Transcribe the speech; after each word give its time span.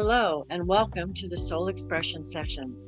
Hello, 0.00 0.46
and 0.48 0.64
welcome 0.64 1.12
to 1.14 1.26
the 1.26 1.36
Soul 1.36 1.66
Expression 1.66 2.24
Sessions. 2.24 2.86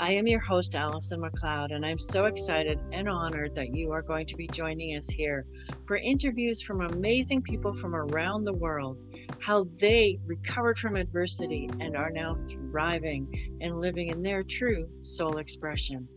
I 0.00 0.10
am 0.10 0.26
your 0.26 0.40
host, 0.40 0.74
Allison 0.74 1.20
McLeod, 1.20 1.72
and 1.72 1.86
I'm 1.86 2.00
so 2.00 2.24
excited 2.24 2.80
and 2.90 3.08
honored 3.08 3.54
that 3.54 3.72
you 3.72 3.92
are 3.92 4.02
going 4.02 4.26
to 4.26 4.34
be 4.34 4.48
joining 4.48 4.96
us 4.96 5.06
here 5.08 5.46
for 5.86 5.96
interviews 5.96 6.60
from 6.60 6.80
amazing 6.80 7.42
people 7.42 7.72
from 7.72 7.94
around 7.94 8.42
the 8.42 8.52
world, 8.52 8.98
how 9.38 9.68
they 9.76 10.18
recovered 10.26 10.76
from 10.76 10.96
adversity 10.96 11.70
and 11.78 11.96
are 11.96 12.10
now 12.10 12.34
thriving 12.34 13.56
and 13.60 13.80
living 13.80 14.08
in 14.08 14.20
their 14.20 14.42
true 14.42 14.88
soul 15.02 15.38
expression. 15.38 16.08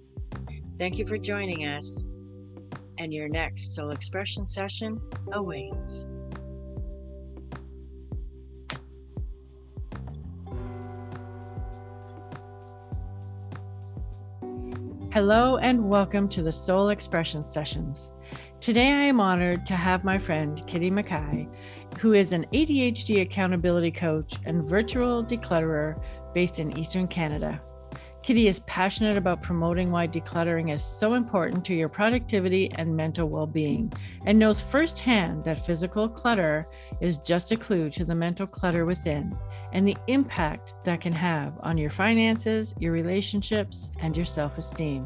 Thank 0.79 0.97
you 0.97 1.05
for 1.05 1.20
joining 1.20 1.68
us, 1.68 2.07
and 2.97 3.13
your 3.13 3.29
next 3.29 3.75
soul 3.75 3.91
expression 3.91 4.47
session 4.47 5.00
awaits. 5.31 6.08
Hello 15.13 15.58
and 15.58 15.88
welcome 15.88 16.27
to 16.30 16.41
the 16.41 16.52
Soul 16.52 16.90
Expression 16.90 17.45
Sessions. 17.45 18.09
Today 18.59 18.88
I 18.88 19.03
am 19.03 19.20
honored 19.20 19.63
to 19.67 19.76
have 19.76 20.03
my 20.03 20.17
friend 20.17 20.58
Kitti 20.66 20.91
McKay, 20.91 21.48
who 21.99 22.13
is 22.13 22.31
an 22.31 22.48
ADHD 22.52 23.22
accountability 23.22 23.91
coach 23.91 24.34
and 24.48 24.67
virtual 24.67 25.23
declutterer 25.23 26.02
based 26.34 26.59
in 26.59 26.76
Eastern 26.80 27.08
Canada. 27.08 27.62
Kitti 28.23 28.48
is 28.48 28.62
passionate 28.62 29.16
about 29.16 29.44
promoting 29.44 29.91
why 29.91 30.08
decluttering 30.08 30.73
is 30.73 30.84
so 30.84 31.14
important 31.14 31.64
to 31.66 31.75
your 31.75 31.89
productivity 31.89 32.72
and 32.72 32.98
mental 32.98 33.30
well 33.30 33.45
being, 33.45 33.94
and 34.25 34.39
knows 34.39 34.61
firsthand 34.61 35.44
that 35.44 35.64
physical 35.64 36.09
clutter 36.09 36.67
is 37.02 37.19
just 37.19 37.52
a 37.52 37.56
clue 37.56 37.88
to 37.91 38.03
the 38.03 38.16
mental 38.16 38.47
clutter 38.47 38.84
within 38.84 39.38
and 39.73 39.88
the 39.88 39.97
impact 40.07 40.73
that 40.85 41.02
can 41.02 41.11
have 41.11 41.53
on 41.59 41.77
your 41.77 41.89
finances, 41.89 42.73
your 42.79 42.93
relationships, 42.93 43.89
and 43.99 44.16
your 44.16 44.25
self 44.25 44.57
esteem. 44.57 45.05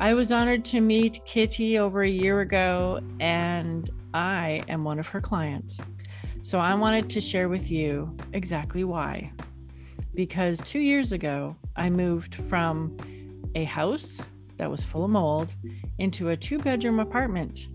I 0.00 0.14
was 0.14 0.32
honored 0.32 0.64
to 0.66 0.80
meet 0.80 1.20
Kitti 1.24 1.78
over 1.78 2.02
a 2.02 2.08
year 2.10 2.40
ago, 2.40 3.00
and 3.20 3.88
I 4.12 4.64
am 4.68 4.82
one 4.82 4.98
of 4.98 5.06
her 5.08 5.20
clients. 5.20 5.78
So 6.42 6.58
I 6.58 6.74
wanted 6.74 7.08
to 7.10 7.20
share 7.20 7.48
with 7.48 7.70
you 7.70 8.16
exactly 8.32 8.82
why 8.82 9.32
because 10.14 10.60
two 10.60 10.80
years 10.80 11.12
ago, 11.12 11.56
I 11.76 11.90
moved 11.90 12.34
from 12.34 12.96
a 13.54 13.64
house 13.64 14.20
that 14.56 14.70
was 14.70 14.84
full 14.84 15.04
of 15.04 15.10
mold 15.10 15.54
into 15.98 16.30
a 16.30 16.36
two 16.36 16.58
bedroom 16.58 17.00
apartment. 17.00 17.68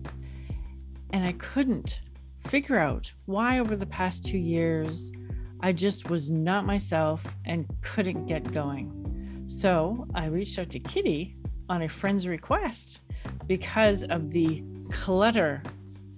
And 1.10 1.24
I 1.24 1.32
couldn't 1.32 2.02
figure 2.46 2.78
out 2.78 3.12
why, 3.24 3.58
over 3.58 3.74
the 3.74 3.86
past 3.86 4.24
two 4.24 4.38
years, 4.38 5.12
I 5.60 5.72
just 5.72 6.10
was 6.10 6.30
not 6.30 6.66
myself 6.66 7.24
and 7.44 7.66
couldn't 7.82 8.26
get 8.26 8.52
going. 8.52 9.44
So 9.48 10.06
I 10.14 10.26
reached 10.26 10.58
out 10.58 10.70
to 10.70 10.80
Kitti 10.80 11.36
on 11.68 11.82
a 11.82 11.88
friend's 11.88 12.26
request 12.26 13.00
because 13.46 14.02
of 14.04 14.30
the 14.30 14.62
clutter 14.90 15.62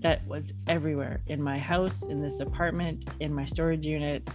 that 0.01 0.27
was 0.27 0.53
everywhere 0.67 1.21
in 1.27 1.43
my 1.43 1.59
house, 1.59 2.03
in 2.03 2.21
this 2.21 2.41
apartment, 2.41 3.09
in 3.21 3.33
my 3.33 3.45
storage 3.45 3.87
unit 3.87 4.29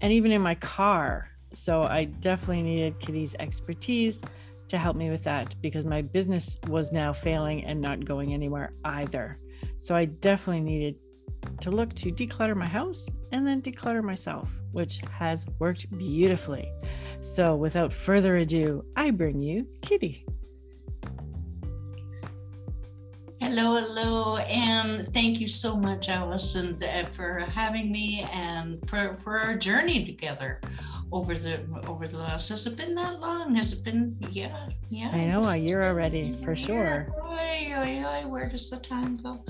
and 0.00 0.12
even 0.12 0.32
in 0.32 0.42
my 0.42 0.54
car. 0.56 1.28
So 1.54 1.82
I 1.82 2.04
definitely 2.04 2.62
needed 2.62 2.98
Kitti's 3.00 3.34
expertise 3.38 4.20
to 4.68 4.78
help 4.78 4.96
me 4.96 5.10
with 5.10 5.22
that 5.24 5.54
because 5.60 5.84
my 5.84 6.02
business 6.02 6.58
was 6.68 6.90
now 6.90 7.12
failing 7.12 7.64
and 7.64 7.80
not 7.80 8.04
going 8.04 8.32
anywhere 8.32 8.72
either. 8.84 9.38
So 9.78 9.94
I 9.94 10.06
definitely 10.06 10.62
needed 10.62 10.96
to 11.60 11.70
look 11.70 11.94
to 11.94 12.10
declutter 12.10 12.56
my 12.56 12.66
house 12.66 13.06
and 13.32 13.46
then 13.46 13.62
declutter 13.62 14.02
myself, 14.02 14.48
which 14.72 15.00
has 15.10 15.46
worked 15.58 15.90
beautifully. 15.96 16.70
So 17.20 17.56
without 17.56 17.92
further 17.92 18.36
ado, 18.36 18.84
I 18.96 19.10
bring 19.10 19.42
you 19.42 19.66
Kitti. 19.80 20.24
Hello, 23.40 23.78
hello, 23.78 24.36
and 24.38 25.12
thank 25.12 25.38
you 25.38 25.48
so 25.48 25.76
much, 25.76 26.08
Allison, 26.08 26.82
for 27.12 27.40
having 27.40 27.92
me 27.92 28.26
and 28.32 28.80
for, 28.88 29.16
for 29.22 29.38
our 29.38 29.56
journey 29.56 30.04
together 30.04 30.60
over 31.12 31.34
the 31.34 31.60
over 31.86 32.08
the 32.08 32.18
last. 32.18 32.48
Has 32.48 32.66
it 32.66 32.76
been 32.76 32.94
that 32.94 33.20
long? 33.20 33.54
Has 33.54 33.72
it 33.72 33.84
been? 33.84 34.16
Yeah, 34.30 34.68
yeah. 34.90 35.10
I 35.12 35.26
know 35.26 35.42
a 35.42 35.56
year 35.56 35.82
already, 35.82 36.36
for 36.44 36.56
sure. 36.56 37.08
Oy, 37.24 37.72
oy, 37.76 38.04
oy, 38.04 38.28
where 38.28 38.48
does 38.48 38.70
the 38.70 38.78
time 38.78 39.16
go? 39.18 39.44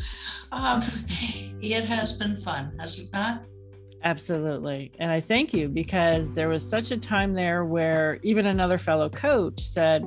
Um, 0.52 0.82
it 1.60 1.84
has 1.84 2.12
been 2.12 2.40
fun, 2.40 2.76
has 2.78 2.98
it 2.98 3.12
not? 3.12 3.42
Absolutely. 4.04 4.92
And 4.98 5.10
I 5.10 5.20
thank 5.20 5.54
you 5.54 5.68
because 5.68 6.34
there 6.34 6.48
was 6.48 6.68
such 6.68 6.90
a 6.90 6.96
time 6.96 7.32
there 7.32 7.64
where 7.64 8.18
even 8.22 8.46
another 8.46 8.76
fellow 8.76 9.08
coach 9.08 9.60
said, 9.60 10.02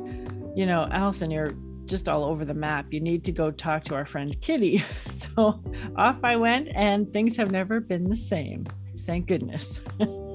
you 0.56 0.68
know, 0.68 0.88
Allison, 0.91 1.31
you're 1.31 1.56
just 1.85 2.08
all 2.08 2.24
over 2.24 2.46
the 2.46 2.53
map. 2.53 2.94
You 2.94 3.00
need 3.00 3.24
to 3.24 3.31
go 3.31 3.50
talk 3.50 3.84
to 3.85 3.96
our 3.96 4.06
friend 4.06 4.40
Kitti. 4.40 4.84
So 5.38 5.62
off 5.96 6.18
I 6.24 6.35
went, 6.35 6.69
and 6.69 7.12
things 7.14 7.38
have 7.38 7.52
never 7.52 7.79
been 7.79 8.09
the 8.09 8.16
same. 8.16 8.66
Thank 9.02 9.28
goodness. 9.28 9.81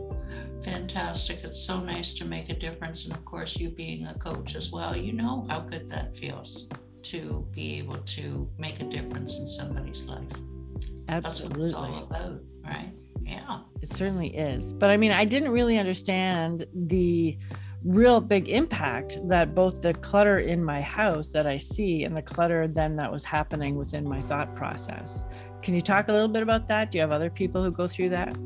Fantastic. 0.64 1.44
It's 1.44 1.60
so 1.60 1.80
nice 1.80 2.12
to 2.14 2.24
make 2.24 2.48
a 2.48 2.54
difference. 2.54 3.06
And 3.06 3.14
of 3.14 3.24
course, 3.24 3.56
you 3.56 3.70
being 3.70 4.06
a 4.06 4.14
coach 4.18 4.54
as 4.54 4.70
well, 4.70 4.96
you 4.96 5.12
know 5.12 5.46
how 5.48 5.60
good 5.60 5.88
that 5.90 6.16
feels 6.16 6.68
to 7.04 7.46
be 7.50 7.78
able 7.78 7.98
to 7.98 8.48
make 8.58 8.80
a 8.80 8.84
difference 8.84 9.38
in 9.38 9.46
somebody's 9.46 10.04
life. 10.04 10.22
Absolutely. 11.08 11.72
That's 11.72 11.76
what 11.76 11.90
it's 11.90 11.94
all 11.94 12.04
about, 12.04 12.40
right? 12.64 12.92
Yeah. 13.22 13.60
It 13.80 13.92
certainly 13.92 14.36
is. 14.36 14.72
But 14.72 14.90
I 14.90 14.96
mean, 14.96 15.12
I 15.12 15.24
didn't 15.24 15.50
really 15.50 15.78
understand 15.78 16.66
the 16.74 17.38
real 17.84 18.20
big 18.20 18.48
impact 18.48 19.18
that 19.28 19.54
both 19.54 19.82
the 19.82 19.94
clutter 19.94 20.38
in 20.38 20.62
my 20.62 20.80
house 20.80 21.30
that 21.30 21.46
I 21.46 21.56
see 21.56 22.04
and 22.04 22.16
the 22.16 22.22
clutter 22.22 22.68
then 22.68 22.94
that 22.96 23.10
was 23.10 23.24
happening 23.24 23.74
within 23.74 24.08
my 24.08 24.20
thought 24.20 24.54
process. 24.54 25.24
Can 25.62 25.74
you 25.74 25.80
talk 25.80 26.08
a 26.08 26.12
little 26.12 26.28
bit 26.28 26.42
about 26.42 26.68
that? 26.68 26.90
Do 26.90 26.98
you 26.98 27.02
have 27.02 27.12
other 27.12 27.30
people 27.30 27.62
who 27.62 27.72
go 27.72 27.88
through 27.88 28.10
that? 28.10 28.36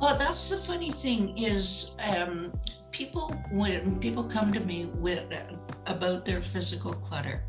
Well, 0.00 0.16
that's 0.16 0.48
the 0.48 0.56
funny 0.56 0.92
thing 0.92 1.36
is 1.36 1.94
um, 2.00 2.52
people 2.90 3.34
when 3.52 3.98
people 3.98 4.24
come 4.24 4.52
to 4.52 4.60
me 4.60 4.86
with 4.86 5.30
uh, 5.30 5.54
about 5.86 6.24
their 6.24 6.42
physical 6.42 6.94
clutter, 6.94 7.44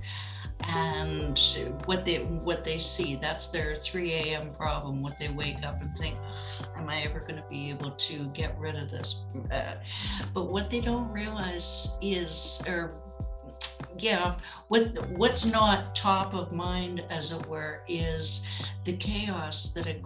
and 0.68 1.40
what 1.86 2.06
they 2.06 2.18
what 2.20 2.64
they 2.64 2.78
see 2.78 3.16
that's 3.16 3.48
their 3.48 3.76
3 3.76 4.14
a.m 4.14 4.54
problem 4.54 5.02
what 5.02 5.18
they 5.18 5.30
wake 5.30 5.64
up 5.64 5.82
and 5.82 5.98
think 5.98 6.16
am 6.78 6.88
i 6.88 7.02
ever 7.02 7.20
going 7.20 7.36
to 7.36 7.46
be 7.50 7.70
able 7.70 7.92
to 7.92 8.26
get 8.28 8.58
rid 8.60 8.76
of 8.76 8.90
this? 8.90 9.26
Uh, 9.52 9.76
but 10.34 10.52
what 10.52 10.70
they 10.70 10.82
don't 10.82 11.10
realize 11.12 11.98
is 12.02 12.62
or 12.68 13.02
yeah 13.98 14.36
what 14.68 15.08
what's 15.10 15.46
not 15.46 15.96
top 15.96 16.34
of 16.34 16.52
mind 16.52 17.04
as 17.10 17.32
it 17.32 17.46
were 17.48 17.84
is 17.88 18.46
the 18.86 18.94
chaos 18.94 19.72
that 19.72 19.86
it 19.86 20.02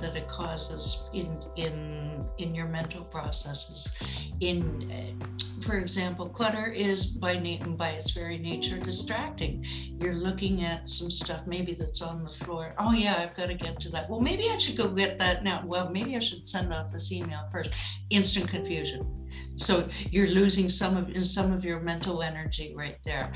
that 0.00 0.16
it 0.16 0.28
causes 0.28 1.04
in 1.12 1.42
in 1.56 2.24
in 2.38 2.54
your 2.54 2.66
mental 2.66 3.04
processes. 3.04 3.94
In 4.40 5.18
for 5.62 5.78
example 5.78 6.28
clutter 6.28 6.66
is 6.66 7.06
by 7.06 7.38
name 7.38 7.76
by 7.76 7.90
its 7.90 8.10
very 8.10 8.38
nature 8.38 8.78
distracting. 8.78 9.64
You're 10.00 10.14
looking 10.14 10.64
at 10.64 10.88
some 10.88 11.10
stuff 11.10 11.46
maybe 11.46 11.74
that's 11.74 12.02
on 12.02 12.24
the 12.24 12.30
floor. 12.30 12.74
Oh 12.78 12.92
yeah 12.92 13.16
i've 13.16 13.36
got 13.36 13.46
to 13.46 13.54
get 13.54 13.80
to 13.80 13.90
that. 13.90 14.08
Well 14.08 14.20
maybe 14.20 14.50
i 14.50 14.58
should 14.58 14.76
go 14.76 14.88
get 14.88 15.18
that 15.18 15.44
now. 15.44 15.62
Well 15.66 15.90
maybe 15.90 16.16
i 16.16 16.20
should 16.20 16.46
send 16.46 16.72
off 16.72 16.92
this 16.92 17.12
email 17.12 17.48
first. 17.50 17.70
Instant 18.10 18.48
confusion 18.48 19.21
so 19.56 19.88
you're 20.10 20.28
losing 20.28 20.68
some 20.68 20.96
of 20.96 21.24
some 21.24 21.52
of 21.52 21.64
your 21.64 21.80
mental 21.80 22.22
energy 22.22 22.74
right 22.76 22.98
there. 23.04 23.32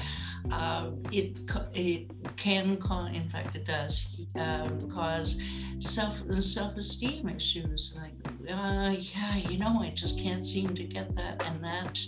Um, 0.51 1.03
it 1.13 1.37
it 1.75 2.11
can 2.37 2.77
cause, 2.79 3.15
in 3.15 3.29
fact, 3.29 3.57
it 3.57 3.67
does 3.67 4.07
um, 4.37 4.91
cause 4.91 5.41
self 5.79 6.23
self 6.41 6.77
esteem 6.77 7.29
issues. 7.29 7.99
Like, 8.01 8.15
uh, 8.51 8.95
yeah, 8.99 9.37
you 9.37 9.59
know, 9.59 9.81
I 9.81 9.91
just 9.95 10.19
can't 10.19 10.47
seem 10.47 10.75
to 10.75 10.85
get 10.85 11.15
that, 11.17 11.43
and 11.45 11.63
that 11.63 12.01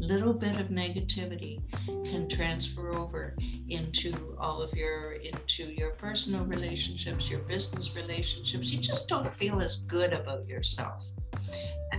little 0.00 0.34
bit 0.34 0.58
of 0.58 0.68
negativity 0.68 1.60
can 2.04 2.28
transfer 2.28 2.94
over 2.94 3.36
into 3.68 4.36
all 4.38 4.60
of 4.60 4.72
your 4.74 5.12
into 5.12 5.64
your 5.72 5.90
personal 5.92 6.44
relationships, 6.44 7.30
your 7.30 7.40
business 7.40 7.94
relationships. 7.94 8.70
You 8.70 8.80
just 8.80 9.08
don't 9.08 9.34
feel 9.34 9.60
as 9.60 9.84
good 9.84 10.12
about 10.12 10.46
yourself 10.46 11.06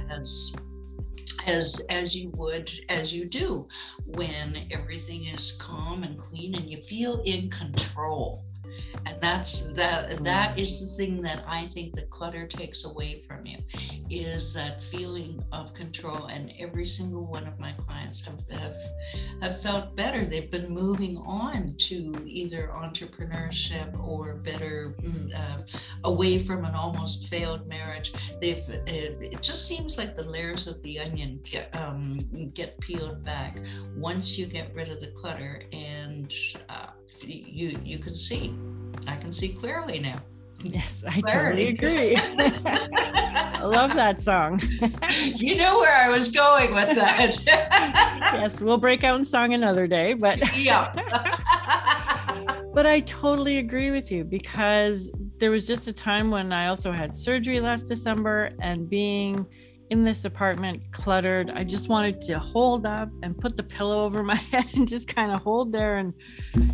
as 0.10 0.56
as 1.46 1.86
as 1.90 2.16
you 2.16 2.30
would 2.36 2.72
as 2.90 3.14
you 3.14 3.26
do 3.26 3.68
when 4.06 4.68
everything 4.72 5.26
is 5.28 5.58
calm 5.60 6.04
and 6.04 6.18
clean 6.18 6.56
and 6.56 6.70
you 6.70 6.82
feel 6.84 7.22
in 7.26 7.50
control 7.50 8.45
and 9.06 9.20
that's 9.22 9.74
that 9.74 10.24
that 10.24 10.58
is 10.58 10.80
the 10.80 10.98
thing 10.98 11.22
that 11.22 11.44
i 11.48 11.68
think 11.68 11.96
the 11.96 12.04
clutter 12.04 12.48
takes 12.48 12.86
away 12.86 13.24
from 13.28 13.46
you 13.46 13.58
is 14.10 14.54
that 14.54 14.84
feeling 14.84 15.44
of 15.52 15.74
control. 15.74 16.26
And 16.26 16.54
every 16.60 16.86
single 16.86 17.26
one 17.26 17.48
of 17.48 17.60
my 17.60 17.72
clients 17.74 18.24
have 18.26 18.40
have, 18.50 18.76
have 19.42 19.62
felt 19.62 19.96
better. 19.96 20.26
They've 20.26 20.50
been 20.50 20.70
moving 20.70 21.18
on 21.18 21.76
to 21.78 22.14
either 22.26 22.72
entrepreneurship 22.74 23.98
or 24.06 24.36
better 24.36 24.96
mm, 25.02 25.34
uh, 25.36 25.64
away 26.04 26.40
from 26.40 26.66
an 26.66 26.76
almost 26.76 27.28
failed 27.28 27.68
marriage. 27.68 28.14
They've 28.40 28.68
it, 28.70 29.18
it, 29.22 29.42
just 29.42 29.68
seems 29.68 29.98
like 29.98 30.16
the 30.16 30.24
layers 30.24 30.68
of 30.68 30.82
the 30.84 31.00
onion 31.00 31.40
get, 31.44 31.76
um, 31.76 32.18
get 32.54 32.80
peeled 32.80 33.24
back 33.24 33.60
once 33.96 34.38
you 34.38 34.46
get 34.46 34.74
rid 34.74 34.90
of 34.90 35.00
the 35.00 35.12
clutter. 35.12 35.64
And 35.72 36.34
uh, 36.70 36.88
you 37.24 37.80
you 37.84 38.00
can 38.00 38.14
see 38.14 38.56
I 39.08 39.16
can 39.16 39.32
see 39.32 39.50
clearly 39.50 40.00
now. 40.00 40.18
Yes, 40.62 41.04
I 41.08 41.22
totally 41.22 41.68
agree. 41.68 42.16
I 42.18 43.62
love 43.62 43.94
that 43.94 44.22
song. 44.22 44.62
you 45.36 45.56
know 45.56 45.78
where 45.78 45.96
I 45.96 46.10
was 46.10 46.32
going 46.32 46.74
with 46.74 46.96
that. 46.96 47.38
yes, 47.46 48.62
we'll 48.62 48.78
break 48.78 49.04
out 49.04 49.18
in 49.18 49.26
song 49.26 49.54
another 49.54 49.86
day, 49.86 50.14
but 50.14 50.58
yeah. 50.58 50.92
but 52.74 52.88
I 52.88 53.02
totally 53.02 53.58
agree 53.58 53.92
with 53.92 54.12
you 54.12 54.24
because 54.24 55.12
there 55.38 55.52
was 55.52 55.68
just 55.68 55.88
a 55.88 55.94
time 55.94 56.32
when 56.32 56.52
I 56.52 56.68
also 56.68 56.92
had 56.92 57.16
surgery 57.16 57.60
last 57.60 57.84
December 57.84 58.52
and 58.60 58.90
being 58.90 59.46
in 59.90 60.04
this 60.04 60.26
apartment 60.26 60.82
cluttered. 60.92 61.52
I 61.52 61.64
just 61.64 61.90
wanted 61.90 62.20
to 62.22 62.40
hold 62.40 62.86
up 62.86 63.10
and 63.22 63.38
put 63.38 63.56
the 63.56 63.64
pillow 63.64 64.04
over 64.04 64.24
my 64.24 64.36
head 64.52 64.66
and 64.76 64.88
just 64.88 65.08
kind 65.08 65.32
of 65.32 65.42
hold 65.42 65.72
there 65.72 65.98
and, 65.98 66.14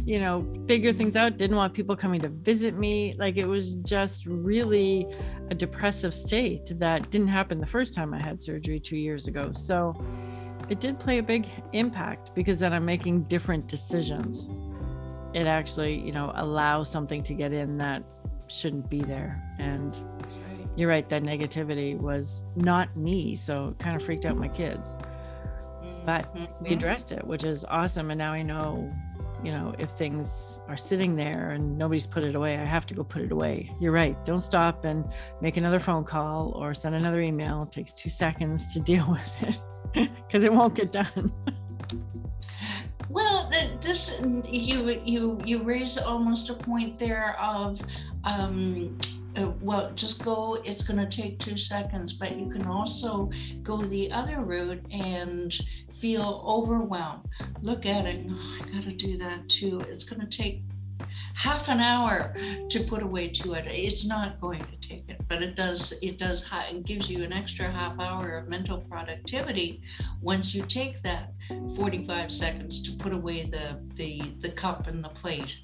you 0.06 0.20
know, 0.20 0.46
figure 0.68 0.94
things 0.94 1.16
out. 1.16 1.38
Didn't 1.38 1.58
want 1.58 1.74
people 1.74 1.96
coming 1.96 2.22
to 2.22 2.30
visit 2.30 2.78
me. 2.78 3.16
Like 3.18 3.38
it 3.38 3.48
was 3.48 3.76
just 3.76 4.26
really 4.26 5.08
a 5.50 5.56
depressive 5.56 6.14
state 6.14 6.72
that 6.80 7.10
didn't 7.10 7.28
happen 7.28 7.60
the 7.60 7.66
first 7.66 7.94
time 7.94 8.14
I 8.14 8.22
had 8.22 8.42
surgery 8.42 8.80
two 8.80 8.98
years 8.98 9.28
ago. 9.28 9.52
So 9.52 9.94
it 10.70 10.80
did 10.80 11.00
play 11.00 11.18
a 11.18 11.24
big 11.24 11.48
impact 11.74 12.34
because 12.34 12.60
then 12.60 12.72
I'm 12.72 12.86
making 12.86 13.24
different 13.24 13.68
decisions. 13.68 14.48
It 15.34 15.48
actually, 15.48 16.00
you 16.00 16.12
know, 16.12 16.32
allows 16.36 16.90
something 16.90 17.24
to 17.24 17.34
get 17.34 17.52
in 17.52 17.78
that 17.78 18.04
shouldn't 18.48 18.90
be 18.90 19.02
there. 19.02 19.42
And 19.60 19.98
you're 20.76 20.90
right 20.90 21.08
that 21.10 21.24
negativity 21.24 21.98
was 21.98 22.44
not 22.56 22.96
me 22.96 23.36
so 23.36 23.70
it 23.70 23.80
kind 23.80 23.96
of 23.96 24.04
freaked 24.04 24.26
out 24.26 24.38
my 24.38 24.48
kids. 24.48 24.96
But 26.06 26.34
mm-hmm. 26.36 26.64
we 26.64 26.74
addressed 26.74 27.12
it 27.12 27.26
which 27.26 27.44
is 27.44 27.64
awesome 27.66 28.10
and 28.12 28.18
now 28.18 28.32
i 28.32 28.42
know 28.42 28.92
you 29.44 29.52
know 29.52 29.74
if 29.80 29.90
things 29.90 30.60
are 30.68 30.78
sitting 30.78 31.16
there 31.16 31.52
and 31.52 31.78
nobody's 31.78 32.06
put 32.08 32.24
it 32.24 32.36
away 32.36 32.58
i 32.58 32.66
have 32.66 32.86
to 32.88 32.94
go 32.94 33.04
put 33.04 33.22
it 33.22 33.32
away. 33.32 33.72
You're 33.80 33.92
right 33.92 34.24
don't 34.26 34.42
stop 34.42 34.86
and 34.86 35.06
make 35.42 35.58
another 35.58 35.80
phone 35.80 36.04
call 36.04 36.52
or 36.56 36.74
send 36.74 36.96
another 36.96 37.22
email. 37.22 37.64
It 37.64 37.72
takes 37.72 37.94
two 37.94 38.10
seconds 38.10 38.74
to 38.74 38.80
deal 38.92 39.08
with 39.10 39.44
it 39.44 40.10
because 40.28 40.44
it 40.44 40.54
won't 40.54 40.76
get 40.76 40.92
done. 40.92 41.32
Well 43.10 43.52
this 43.82 44.22
you 44.48 45.02
you 45.04 45.38
you 45.46 45.64
raise 45.64 45.98
almost 45.98 46.50
a 46.50 46.54
point 46.54 46.98
there 46.98 47.38
of 47.40 47.82
um 48.24 48.98
uh, 49.38 49.52
well, 49.62 49.92
just 49.96 50.24
go, 50.24 50.56
it's 50.66 50.84
going 50.84 51.00
to 51.00 51.10
take 51.10 51.40
two 51.40 51.58
seconds, 51.58 52.14
but 52.14 52.38
you 52.38 52.50
can 52.50 52.66
also 52.66 53.30
go 53.64 53.78
the 53.78 54.12
other 54.12 54.42
route 54.42 54.84
and 54.92 55.58
feel 55.94 56.44
overwhelmed. 56.46 57.28
Look 57.62 57.86
at 57.86 58.06
it, 58.06 58.26
oh, 58.30 58.58
I 58.62 58.72
got 58.72 58.84
to 58.84 58.94
do 58.94 59.18
that 59.18 59.48
too. 59.48 59.80
It's 59.82 60.04
going 60.04 60.22
to 60.22 60.38
take 60.38 60.62
half 61.34 61.70
an 61.70 61.80
hour 61.80 62.36
to 62.70 62.84
put 62.84 63.02
away 63.02 63.30
to 63.30 63.54
it. 63.54 63.66
It's 63.68 64.06
not 64.06 64.40
going 64.42 64.60
to 64.60 64.88
take 64.88 65.08
it, 65.08 65.22
but 65.28 65.42
it 65.42 65.56
does, 65.56 65.94
it 66.02 66.20
does, 66.20 66.46
it 66.70 66.86
gives 66.86 67.10
you 67.10 67.24
an 67.24 67.32
extra 67.32 67.72
half 67.72 68.00
hour 68.00 68.38
of 68.38 68.50
mental 68.50 68.80
productivity 68.80 69.82
once 70.22 70.54
you 70.54 70.64
take 70.64 71.02
that 71.04 71.34
45 71.76 72.32
seconds 72.32 72.82
to 72.82 72.92
put 72.98 73.14
away 73.14 73.46
the, 73.46 73.80
the, 73.96 74.34
the 74.40 74.50
cup 74.50 74.88
and 74.88 75.04
the 75.04 75.10
plate 75.10 75.58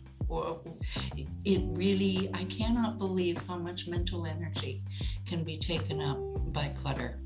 it 1.46 1.62
really 1.78 2.30
i 2.34 2.44
cannot 2.46 2.98
believe 2.98 3.38
how 3.48 3.58
much 3.58 3.88
mental 3.88 4.26
energy 4.26 4.84
can 5.26 5.44
be 5.44 5.58
taken 5.58 6.02
up 6.02 6.18
by 6.54 6.70
clutter. 6.70 7.20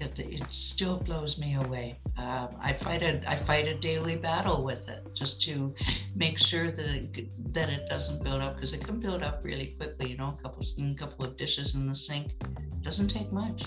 It, 0.00 0.18
it 0.18 0.42
still 0.52 0.96
blows 0.96 1.38
me 1.38 1.54
away. 1.54 1.98
Um, 2.16 2.48
i 2.60 2.72
fight 2.72 3.02
a 3.02 3.22
i 3.30 3.36
fight 3.36 3.66
a 3.68 3.74
daily 3.74 4.16
battle 4.16 4.64
with 4.64 4.88
it 4.88 5.14
just 5.14 5.40
to 5.42 5.74
make 6.14 6.38
sure 6.38 6.70
that 6.70 6.86
it 6.86 7.54
that 7.54 7.68
it 7.68 7.88
doesn't 7.88 8.22
build 8.22 8.42
up 8.42 8.56
because 8.56 8.72
it 8.72 8.82
can 8.84 8.98
build 8.98 9.22
up 9.22 9.44
really 9.44 9.68
quickly 9.78 10.10
you 10.10 10.16
know 10.16 10.34
a 10.36 10.42
couple 10.42 10.62
a 10.62 10.94
couple 10.94 11.24
of 11.24 11.36
dishes 11.36 11.74
in 11.74 11.86
the 11.86 11.94
sink. 11.94 12.32
It 12.42 12.82
doesn't 12.82 13.08
take 13.08 13.32
much 13.32 13.64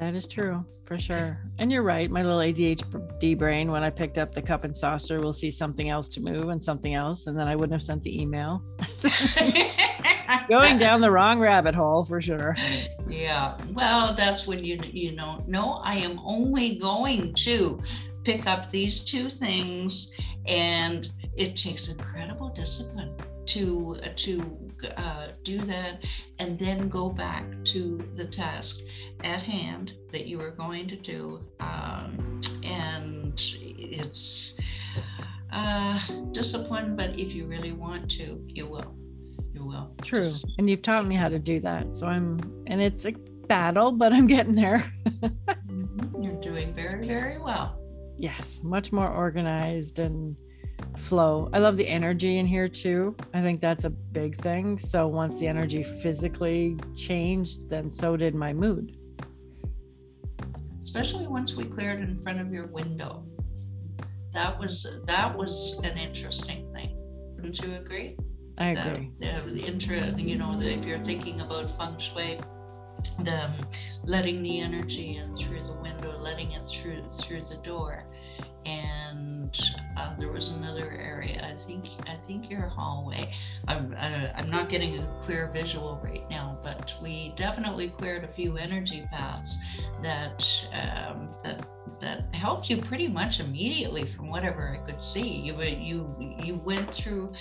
that 0.00 0.14
is 0.14 0.26
true 0.26 0.64
for 0.90 0.98
sure. 0.98 1.38
And 1.58 1.70
you're 1.70 1.84
right. 1.84 2.10
My 2.10 2.24
little 2.24 2.40
ADHD 2.40 3.38
brain, 3.38 3.70
when 3.70 3.84
I 3.84 3.90
picked 3.90 4.18
up 4.18 4.34
the 4.34 4.42
cup 4.42 4.64
and 4.64 4.74
saucer, 4.74 5.20
will 5.20 5.32
see 5.32 5.48
something 5.48 5.88
else 5.88 6.08
to 6.08 6.20
move 6.20 6.48
and 6.48 6.60
something 6.60 6.96
else. 6.96 7.28
And 7.28 7.38
then 7.38 7.46
I 7.46 7.54
wouldn't 7.54 7.72
have 7.72 7.82
sent 7.82 8.02
the 8.02 8.20
email. 8.20 8.60
Going 10.48 10.78
down 10.78 11.00
the 11.00 11.10
wrong 11.12 11.38
rabbit 11.38 11.76
hole 11.76 12.04
for 12.04 12.20
sure. 12.20 12.56
Yeah. 13.08 13.56
Well, 13.72 14.14
that's 14.14 14.48
when 14.48 14.64
you, 14.64 14.80
you 14.90 15.12
know, 15.12 15.44
no, 15.46 15.74
I 15.84 15.94
am 15.98 16.20
only 16.24 16.74
going 16.74 17.34
to 17.34 17.80
pick 18.24 18.48
up 18.48 18.68
these 18.70 19.04
two 19.04 19.30
things. 19.30 20.12
And 20.46 21.12
it 21.36 21.54
takes 21.54 21.88
incredible 21.88 22.48
discipline 22.48 23.14
to, 23.46 23.96
to 24.16 24.69
uh, 24.96 25.28
do 25.44 25.58
that 25.58 26.04
and 26.38 26.58
then 26.58 26.88
go 26.88 27.08
back 27.10 27.44
to 27.64 28.02
the 28.16 28.24
task 28.24 28.80
at 29.24 29.42
hand 29.42 29.92
that 30.10 30.26
you 30.26 30.40
are 30.40 30.50
going 30.50 30.88
to 30.88 30.96
do. 30.96 31.40
Um, 31.60 32.40
and 32.62 33.40
it's 33.62 34.58
uh, 35.52 36.00
discipline, 36.32 36.96
but 36.96 37.18
if 37.18 37.34
you 37.34 37.46
really 37.46 37.72
want 37.72 38.10
to, 38.12 38.42
you 38.46 38.66
will. 38.66 38.96
You 39.52 39.66
will. 39.66 39.94
True. 40.02 40.22
Just 40.22 40.46
and 40.58 40.70
you've 40.70 40.82
taught 40.82 41.06
me 41.06 41.14
how 41.14 41.28
to 41.28 41.38
do 41.38 41.60
that. 41.60 41.94
So 41.94 42.06
I'm, 42.06 42.38
and 42.66 42.80
it's 42.80 43.04
a 43.04 43.12
battle, 43.48 43.92
but 43.92 44.12
I'm 44.12 44.26
getting 44.26 44.54
there. 44.54 44.92
Mm-hmm. 45.70 46.22
You're 46.22 46.40
doing 46.40 46.74
very, 46.74 47.06
very 47.06 47.38
well. 47.38 47.78
Yes, 48.18 48.58
much 48.62 48.92
more 48.92 49.08
organized 49.08 49.98
and 49.98 50.36
flow. 50.98 51.50
I 51.52 51.58
love 51.58 51.76
the 51.76 51.88
energy 51.88 52.38
in 52.38 52.46
here 52.46 52.68
too. 52.68 53.16
I 53.34 53.40
think 53.42 53.60
that's 53.60 53.84
a 53.84 53.90
big 53.90 54.36
thing. 54.36 54.78
So 54.78 55.06
once 55.06 55.38
the 55.38 55.48
energy 55.48 55.82
physically 55.82 56.76
changed, 56.96 57.68
then 57.68 57.90
so 57.90 58.16
did 58.16 58.34
my 58.34 58.52
mood. 58.52 58.96
Especially 60.82 61.26
once 61.26 61.56
we 61.56 61.64
cleared 61.64 62.00
in 62.00 62.20
front 62.22 62.40
of 62.40 62.52
your 62.52 62.66
window. 62.66 63.24
That 64.32 64.58
was 64.58 65.00
that 65.06 65.36
was 65.36 65.80
an 65.82 65.98
interesting 65.98 66.70
thing. 66.72 66.96
Wouldn't 67.34 67.60
you 67.60 67.74
agree? 67.74 68.16
I 68.58 68.68
agree. 68.68 69.10
The, 69.18 69.42
the, 69.46 69.50
the 69.52 69.60
intro, 69.66 69.96
you 70.16 70.36
know, 70.36 70.58
the, 70.58 70.78
if 70.78 70.84
you're 70.84 71.02
thinking 71.02 71.40
about 71.40 71.76
feng 71.76 71.98
shui, 71.98 72.38
the 73.24 73.44
um, 73.44 73.52
letting 74.04 74.42
the 74.42 74.60
energy 74.60 75.16
in 75.16 75.34
through 75.34 75.64
the 75.64 75.72
window, 75.74 76.16
letting 76.18 76.52
it 76.52 76.68
through 76.68 77.02
through 77.20 77.42
the 77.46 77.56
door, 77.62 78.06
and 78.66 79.58
uh, 79.96 80.14
there 80.18 80.30
was 80.30 80.50
another 80.50 80.96
area. 81.00 81.44
I 81.44 81.54
think 81.56 81.86
I 82.06 82.16
think 82.26 82.50
your 82.50 82.62
hallway. 82.62 83.32
I'm 83.68 83.94
uh, 83.98 84.28
I'm 84.34 84.50
not 84.50 84.68
getting 84.68 84.98
a 84.98 85.16
clear 85.20 85.50
visual 85.52 86.00
right 86.02 86.28
now, 86.30 86.58
but 86.62 86.94
we 87.02 87.32
definitely 87.36 87.88
cleared 87.88 88.24
a 88.24 88.28
few 88.28 88.56
energy 88.56 89.06
paths 89.10 89.58
that 90.02 90.44
um, 90.72 91.30
that 91.42 91.66
that 92.00 92.34
helped 92.34 92.70
you 92.70 92.78
pretty 92.78 93.08
much 93.08 93.40
immediately 93.40 94.06
from 94.06 94.28
whatever 94.28 94.78
I 94.80 94.86
could 94.86 95.00
see. 95.00 95.28
You 95.28 95.60
you 95.62 96.36
you 96.42 96.56
went 96.56 96.94
through 96.94 97.32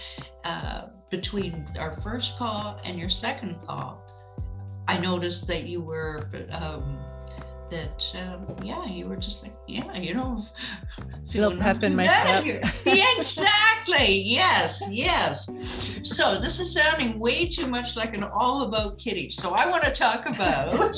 uh, 0.43 0.87
between 1.09 1.65
our 1.77 1.99
first 2.01 2.37
call 2.37 2.79
and 2.83 2.99
your 2.99 3.09
second 3.09 3.59
call. 3.65 4.03
I 4.87 4.97
noticed 4.97 5.47
that 5.47 5.63
you 5.63 5.81
were. 5.81 6.27
Um, 6.51 6.99
that 7.69 8.11
um, 8.15 8.55
yeah 8.63 8.85
you 8.85 9.07
were 9.07 9.15
just 9.15 9.43
like 9.43 9.53
yeah 9.67 9.97
you 9.97 10.13
know 10.13 10.43
feel 11.29 11.55
pep 11.55 11.83
in 11.83 11.95
my 11.95 12.07
step. 12.07 12.45
Exactly 12.85 14.21
yes 14.21 14.83
yes. 14.89 15.49
So 16.03 16.39
this 16.39 16.59
is 16.59 16.73
sounding 16.73 17.19
way 17.19 17.47
too 17.47 17.67
much 17.67 17.95
like 17.95 18.15
an 18.15 18.23
all 18.23 18.63
about 18.63 18.99
Kitti. 18.99 19.31
So 19.31 19.51
i 19.51 19.69
want 19.69 19.83
to 19.83 19.91
talk 19.91 20.25
about 20.25 20.95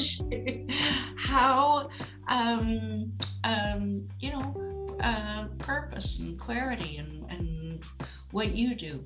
how 1.17 1.89
um, 2.27 3.11
um, 3.43 4.07
you 4.19 4.31
know 4.31 4.97
uh, 5.01 5.47
purpose 5.57 6.19
and 6.19 6.39
clarity 6.39 6.97
and, 6.97 7.25
and 7.29 7.83
what 8.31 8.55
you 8.55 8.75
do 8.75 9.03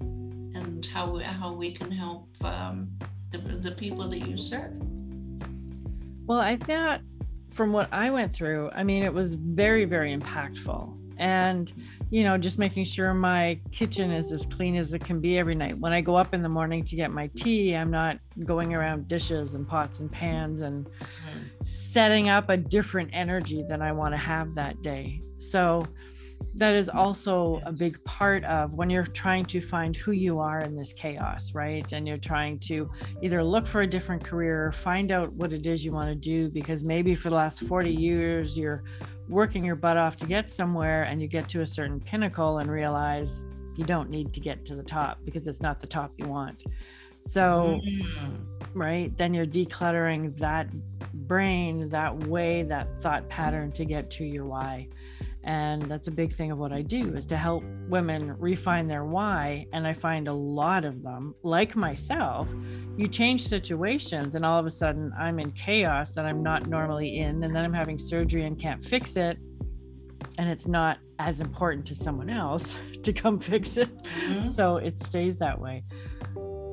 and 0.00 0.84
how 0.86 1.18
how 1.18 1.52
we 1.52 1.72
can 1.72 1.90
help 1.90 2.28
um, 2.44 2.90
the, 3.30 3.38
the 3.38 3.72
people 3.72 4.08
that 4.08 4.26
you 4.28 4.36
serve 4.36 4.74
well, 6.26 6.40
I 6.40 6.56
thought 6.56 7.00
from 7.50 7.72
what 7.72 7.92
I 7.92 8.10
went 8.10 8.34
through, 8.34 8.70
I 8.70 8.82
mean, 8.82 9.02
it 9.02 9.12
was 9.12 9.34
very, 9.34 9.84
very 9.84 10.16
impactful. 10.16 10.98
and 11.18 11.72
you 12.12 12.24
know 12.24 12.36
just 12.36 12.58
making 12.58 12.84
sure 12.84 13.14
my 13.14 13.58
kitchen 13.70 14.10
is 14.10 14.32
as 14.32 14.44
clean 14.46 14.76
as 14.76 14.92
it 14.92 15.02
can 15.02 15.18
be 15.18 15.38
every 15.38 15.54
night 15.54 15.76
when 15.78 15.92
i 15.92 16.00
go 16.00 16.14
up 16.14 16.34
in 16.34 16.42
the 16.42 16.48
morning 16.48 16.84
to 16.84 16.94
get 16.94 17.10
my 17.10 17.26
tea 17.34 17.74
i'm 17.74 17.90
not 17.90 18.18
going 18.44 18.74
around 18.74 19.08
dishes 19.08 19.54
and 19.54 19.66
pots 19.66 20.00
and 20.00 20.12
pans 20.12 20.60
and 20.60 20.86
mm. 20.86 21.68
setting 21.68 22.28
up 22.28 22.50
a 22.50 22.56
different 22.56 23.08
energy 23.12 23.62
than 23.66 23.80
i 23.80 23.90
want 23.90 24.12
to 24.12 24.18
have 24.18 24.54
that 24.54 24.80
day 24.82 25.22
so 25.38 25.82
that 26.54 26.74
is 26.74 26.88
also 26.88 27.62
a 27.64 27.72
big 27.72 28.02
part 28.04 28.44
of 28.44 28.74
when 28.74 28.90
you're 28.90 29.06
trying 29.06 29.44
to 29.46 29.60
find 29.60 29.96
who 29.96 30.12
you 30.12 30.38
are 30.38 30.60
in 30.60 30.76
this 30.76 30.92
chaos, 30.92 31.54
right? 31.54 31.90
And 31.92 32.06
you're 32.06 32.18
trying 32.18 32.58
to 32.60 32.90
either 33.22 33.42
look 33.42 33.66
for 33.66 33.80
a 33.82 33.86
different 33.86 34.22
career, 34.22 34.70
find 34.70 35.10
out 35.10 35.32
what 35.32 35.52
it 35.52 35.66
is 35.66 35.84
you 35.84 35.92
want 35.92 36.10
to 36.10 36.14
do, 36.14 36.50
because 36.50 36.84
maybe 36.84 37.14
for 37.14 37.30
the 37.30 37.36
last 37.36 37.60
40 37.60 37.90
years, 37.90 38.58
you're 38.58 38.84
working 39.28 39.64
your 39.64 39.76
butt 39.76 39.96
off 39.96 40.16
to 40.18 40.26
get 40.26 40.50
somewhere 40.50 41.04
and 41.04 41.22
you 41.22 41.28
get 41.28 41.48
to 41.48 41.62
a 41.62 41.66
certain 41.66 42.00
pinnacle 42.00 42.58
and 42.58 42.70
realize 42.70 43.42
you 43.76 43.84
don't 43.84 44.10
need 44.10 44.34
to 44.34 44.40
get 44.40 44.66
to 44.66 44.76
the 44.76 44.82
top 44.82 45.18
because 45.24 45.46
it's 45.46 45.62
not 45.62 45.80
the 45.80 45.86
top 45.86 46.12
you 46.18 46.26
want. 46.26 46.64
So, 47.20 47.80
mm-hmm. 47.82 48.78
right, 48.78 49.16
then 49.16 49.32
you're 49.32 49.46
decluttering 49.46 50.36
that 50.38 50.68
brain, 51.14 51.88
that 51.88 52.26
way, 52.26 52.64
that 52.64 53.00
thought 53.00 53.28
pattern 53.30 53.72
to 53.72 53.86
get 53.86 54.10
to 54.10 54.24
your 54.24 54.44
why 54.44 54.88
and 55.44 55.82
that's 55.82 56.08
a 56.08 56.10
big 56.10 56.32
thing 56.32 56.50
of 56.50 56.58
what 56.58 56.72
i 56.72 56.82
do 56.82 57.14
is 57.16 57.26
to 57.26 57.36
help 57.36 57.64
women 57.88 58.36
refine 58.38 58.86
their 58.86 59.04
why. 59.04 59.66
And 59.72 59.86
i 59.86 59.92
find 59.92 60.28
a 60.28 60.32
lot 60.32 60.84
of 60.84 61.02
them 61.02 61.34
like 61.42 61.74
myself 61.76 62.48
you 62.96 63.06
change 63.06 63.46
situations 63.46 64.34
and 64.34 64.44
all 64.44 64.58
of 64.58 64.66
a 64.66 64.70
sudden 64.70 65.12
i'm 65.18 65.38
in 65.38 65.50
chaos 65.52 66.14
that 66.14 66.24
i'm 66.26 66.42
not 66.42 66.66
normally 66.66 67.18
in 67.18 67.42
and 67.42 67.54
then 67.54 67.64
i'm 67.64 67.72
having 67.72 67.98
surgery 67.98 68.44
and 68.44 68.58
can't 68.58 68.84
fix 68.84 69.16
it. 69.16 69.38
And 70.38 70.48
it's 70.48 70.66
not 70.66 70.98
as 71.18 71.40
important 71.40 71.84
to 71.86 71.94
someone 71.94 72.30
else 72.30 72.76
to 73.02 73.12
come 73.12 73.38
fix 73.38 73.76
it. 73.76 73.90
Mm-hmm. 74.02 74.48
so 74.48 74.76
it 74.76 75.00
stays 75.00 75.36
that 75.38 75.60
way 75.60 75.84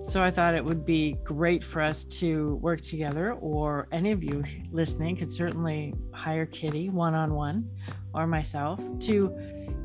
so 0.10 0.24
I 0.24 0.32
thought 0.32 0.56
it 0.56 0.66
would 0.66 0.86
be 0.86 1.18
great 1.24 1.64
for 1.64 1.82
us 1.82 2.04
to 2.06 2.56
work 2.56 2.82
together, 2.82 3.34
or 3.34 3.88
any 3.92 4.12
of 4.12 4.24
you 4.24 4.44
listening 4.72 5.16
could 5.16 5.32
certainly 5.32 5.94
hire 6.14 6.48
Kitti 6.48 6.92
one 6.92 7.14
on 7.14 7.34
one 7.36 7.70
or 8.14 8.26
myself 8.26 8.80
to 9.02 9.32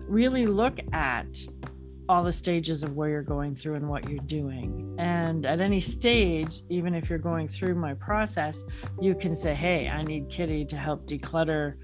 really 0.09 0.47
look 0.47 0.79
at 0.93 1.27
all 2.09 2.23
the 2.23 2.33
stages 2.33 2.83
of 2.83 2.97
where 2.97 3.09
you're 3.11 3.23
going 3.23 3.55
through 3.55 3.75
and 3.75 3.89
what 3.89 4.09
you're 4.09 4.25
doing. 4.25 4.95
And 4.99 5.45
at 5.45 5.61
any 5.61 5.81
stage, 5.81 6.63
even 6.71 6.95
if 6.95 7.11
you're 7.11 7.19
going 7.19 7.47
through 7.47 7.75
my 7.75 7.95
process, 7.95 8.63
you 9.01 9.15
can 9.15 9.37
say, 9.37 9.55
Hey, 9.55 9.89
I 9.89 10.03
need 10.03 10.29
Kitti 10.29 10.67
to 10.69 10.77
help 10.77 11.07
declutter 11.07 11.75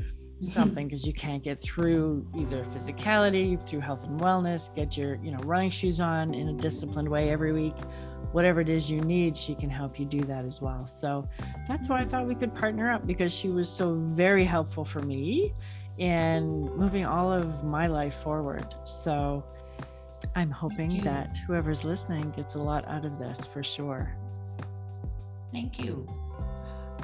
something 0.41 0.89
because 0.89 1.07
you 1.07 1.13
can't 1.13 1.43
get 1.43 1.61
through 1.61 2.27
either 2.37 2.65
physicality, 2.65 3.65
through 3.67 3.81
health 3.81 4.05
and 4.05 4.19
wellness, 4.21 4.75
get 4.75 4.97
your, 4.97 5.17
you 5.17 5.31
know, 5.31 5.39
running 5.45 5.71
shoes 5.71 6.01
on 6.01 6.35
in 6.35 6.49
a 6.49 6.53
disciplined 6.55 7.09
way 7.09 7.31
every 7.31 7.53
week 7.53 7.75
whatever 8.33 8.61
it 8.61 8.69
is 8.69 8.91
you 8.91 9.01
need, 9.01 9.37
she 9.37 9.55
can 9.55 9.69
help 9.69 9.99
you 9.99 10.07
do 10.07 10.21
that 10.23 10.45
as 10.45 10.61
well. 10.61 10.87
So 10.87 11.29
that's 11.67 11.89
why 11.89 12.01
I 12.01 12.05
thought 12.05 12.27
we 12.27 12.35
could 12.35 12.55
partner 12.55 12.91
up 12.91 13.07
because 13.07 13.33
she 13.33 13.49
was 13.49 13.69
so 13.69 13.95
very 13.95 14.45
helpful 14.45 14.85
for 14.85 15.01
me 15.01 15.53
in 15.99 16.63
moving 16.77 17.05
all 17.05 17.33
of 17.33 17.65
my 17.65 17.87
life 17.87 18.15
forward. 18.15 18.75
So 18.85 19.45
I'm 20.37 20.51
hoping 20.51 21.03
that 21.03 21.39
whoever's 21.47 21.85
listening 21.85 22.31
gets 22.31 22.55
a 22.55 22.59
lot 22.59 22.87
out 22.87 23.05
of 23.05 23.19
this 23.19 23.47
for 23.47 23.63
sure. 23.63 24.15
Thank 25.53 25.81
you. 25.81 26.09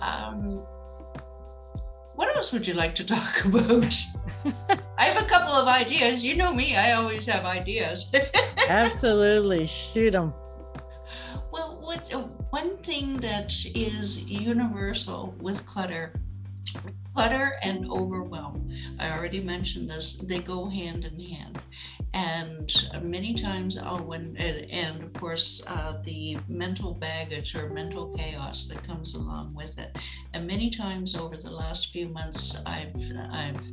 Um, 0.00 0.62
what 2.36 2.44
else 2.44 2.52
would 2.52 2.66
you 2.66 2.74
like 2.74 2.94
to 2.94 3.02
talk 3.02 3.44
about? 3.46 3.96
I 4.98 5.04
have 5.04 5.22
a 5.22 5.26
couple 5.26 5.54
of 5.54 5.68
ideas. 5.68 6.22
You 6.22 6.36
know 6.36 6.52
me, 6.52 6.76
I 6.76 6.92
always 6.92 7.24
have 7.24 7.46
ideas. 7.46 8.14
Absolutely. 8.68 9.66
Shoot 9.66 10.10
them. 10.10 10.34
Well, 11.50 11.78
what 11.80 12.12
uh, 12.12 12.24
one 12.50 12.76
thing 12.82 13.16
that 13.20 13.54
is 13.74 14.28
universal 14.30 15.34
with 15.40 15.64
clutter, 15.64 16.12
clutter 17.14 17.52
and 17.62 17.90
overwhelm. 17.90 18.70
I 18.98 19.10
already 19.10 19.40
mentioned 19.40 19.88
this. 19.88 20.16
They 20.16 20.40
go 20.40 20.68
hand 20.68 21.04
in 21.04 21.18
hand, 21.18 21.58
and 22.12 22.70
many 23.02 23.34
times, 23.34 23.78
oh, 23.82 24.02
when 24.02 24.36
and 24.36 25.02
of 25.02 25.12
course 25.14 25.62
uh, 25.66 26.00
the 26.04 26.38
mental 26.48 26.94
baggage 26.94 27.54
or 27.54 27.70
mental 27.70 28.14
chaos 28.16 28.68
that 28.68 28.82
comes 28.84 29.14
along 29.14 29.54
with 29.54 29.78
it. 29.78 29.96
And 30.34 30.46
many 30.46 30.70
times 30.70 31.14
over 31.14 31.36
the 31.36 31.50
last 31.50 31.92
few 31.92 32.08
months, 32.08 32.62
I've 32.66 32.94
I've 33.32 33.64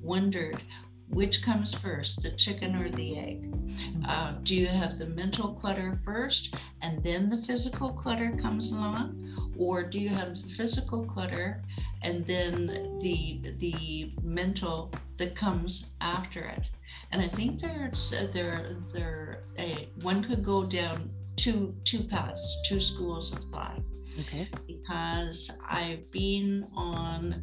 wondered 0.00 0.62
which 1.08 1.42
comes 1.42 1.74
first, 1.74 2.22
the 2.22 2.30
chicken 2.32 2.74
or 2.74 2.90
the 2.90 3.18
egg? 3.18 3.42
Mm-hmm. 3.42 4.04
Uh, 4.04 4.32
do 4.42 4.54
you 4.54 4.66
have 4.66 4.98
the 4.98 5.06
mental 5.06 5.52
clutter 5.52 5.98
first 6.04 6.54
and 6.82 7.02
then 7.02 7.28
the 7.28 7.38
physical 7.38 7.92
clutter 7.92 8.36
comes 8.40 8.72
along? 8.72 9.43
Or 9.58 9.82
do 9.82 9.98
you 10.00 10.08
have 10.08 10.34
the 10.34 10.48
physical 10.48 11.04
clutter 11.04 11.62
and 12.02 12.26
then 12.26 12.98
the 13.00 13.40
the 13.58 14.12
mental 14.22 14.90
that 15.16 15.34
comes 15.34 15.94
after 16.00 16.40
it? 16.40 16.64
And 17.12 17.22
I 17.22 17.28
think 17.28 17.60
there's 17.60 18.14
there 18.32 18.76
there 18.92 19.44
a 19.58 19.88
one 20.02 20.22
could 20.22 20.44
go 20.44 20.64
down 20.64 21.10
two 21.36 21.74
two 21.84 22.02
paths, 22.04 22.62
two 22.66 22.80
schools 22.80 23.32
of 23.32 23.44
thought. 23.44 23.80
Okay. 24.20 24.48
Because 24.66 25.58
I've 25.68 26.10
been 26.10 26.68
on 26.74 27.42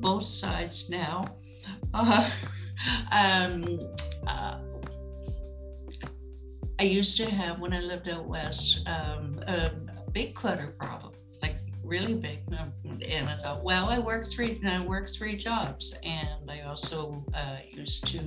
both 0.00 0.24
sides 0.24 0.88
now. 0.90 1.24
Uh, 1.94 2.28
um, 3.12 3.80
uh, 4.26 4.58
I 6.78 6.82
used 6.82 7.16
to 7.18 7.30
have 7.30 7.60
when 7.60 7.72
I 7.72 7.80
lived 7.80 8.08
out 8.08 8.26
west 8.26 8.82
um, 8.86 9.40
a, 9.46 9.70
big 10.12 10.34
clutter 10.34 10.74
problem, 10.78 11.12
really 11.94 12.14
big. 12.14 12.40
Um, 12.58 12.72
and 13.06 13.28
I 13.28 13.36
thought, 13.36 13.62
well, 13.62 13.88
I 13.88 13.98
work 13.98 14.26
three, 14.26 14.60
I 14.66 14.84
work 14.84 15.08
three 15.08 15.36
jobs, 15.36 15.94
and 16.02 16.50
I 16.50 16.62
also 16.62 17.24
uh, 17.32 17.58
used 17.70 18.06
to 18.08 18.20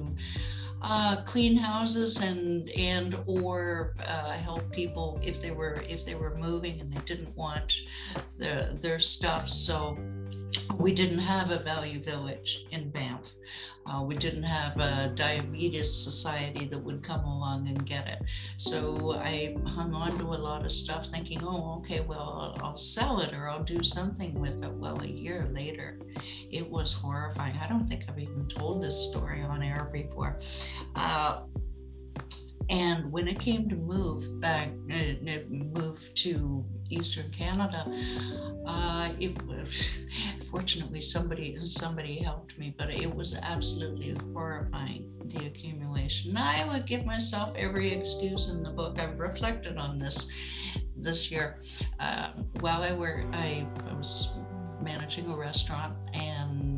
uh, 0.82 1.18
clean 1.26 1.58
houses 1.58 2.22
and 2.22 2.70
and 2.70 3.18
or 3.26 3.96
uh, 4.06 4.32
help 4.32 4.72
people 4.72 5.20
if 5.22 5.42
they 5.42 5.52
were 5.52 5.84
if 5.90 6.06
they 6.06 6.16
were 6.16 6.36
moving 6.38 6.80
and 6.80 6.94
they 6.94 7.02
didn't 7.02 7.36
want 7.36 7.74
their 8.40 8.74
their 8.80 9.00
stuff. 9.00 9.50
So 9.50 9.98
we 10.78 10.94
didn't 10.94 11.20
have 11.20 11.50
a 11.50 11.60
value 11.60 12.02
village 12.02 12.66
in 12.72 12.90
Banff. 12.90 13.32
Uh, 13.86 14.04
we 14.04 14.16
didn't 14.16 14.44
have 14.44 14.78
a 14.78 15.14
diabetes 15.16 15.94
society 15.94 16.66
that 16.66 16.78
would 16.78 17.02
come 17.02 17.24
along 17.24 17.68
and 17.70 17.86
get 17.86 18.06
it. 18.08 18.22
So 18.58 19.14
I 19.14 19.56
hung 19.66 19.94
on 19.94 20.18
to 20.20 20.26
a 20.26 20.36
lot 20.36 20.66
of 20.66 20.72
stuff 20.72 21.08
thinking, 21.08 21.42
oh, 21.44 21.78
okay, 21.80 22.02
well, 22.02 22.58
I'll, 22.62 22.76
sell 22.76 23.22
it 23.22 23.34
or 23.34 23.50
I'll 23.50 23.64
do 23.64 23.82
something 23.82 24.40
with 24.40 24.64
it. 24.64 24.72
Well, 24.72 25.02
a 25.02 25.08
year 25.08 25.50
later, 25.54 26.00
it 26.52 26.70
was 26.70 26.94
horrifying. 26.94 27.58
I 27.58 27.68
don't 27.68 27.88
think 27.88 28.04
I've 28.08 28.20
even 28.20 28.48
told 28.48 28.84
this 28.84 29.10
story 29.10 29.42
on 29.42 29.64
air 29.64 29.90
before. 29.92 30.38
Uh, 30.96 31.42
and 32.70 33.12
when 33.12 33.28
it 33.28 33.40
came 33.40 33.70
to 33.70 33.76
move 33.76 34.42
back, 34.42 34.70
uh, 34.92 35.40
move 35.50 36.00
to 36.16 36.66
Eastern 36.90 37.30
Canada, 37.32 37.86
uh, 38.66 39.10
it 39.20 39.42
was 39.46 40.06
fortunately 40.52 41.02
somebody 41.02 41.58
somebody 41.62 42.18
helped 42.18 42.58
me, 42.58 42.76
but 42.78 42.90
it 42.90 43.14
was 43.14 43.36
absolutely 43.42 44.16
horrifying 44.34 45.12
the 45.26 45.46
accumulation. 45.46 46.36
I 46.36 46.68
would 46.68 46.86
give 46.86 47.06
myself 47.06 47.56
every 47.56 47.94
excuse 47.94 48.50
in 48.50 48.64
the 48.64 48.72
book. 48.72 49.00
I've 49.00 49.20
reflected 49.20 49.78
on 49.78 50.00
this 50.00 50.32
this 50.98 51.32
year. 51.32 51.60
Uh, 52.00 52.32
while 52.60 52.84
I 52.84 52.94
were 52.94 53.24
I, 53.32 53.66
I 53.90 53.94
was 53.94 54.32
managing 54.82 55.30
a 55.30 55.36
restaurant 55.36 55.96
and 56.14 56.77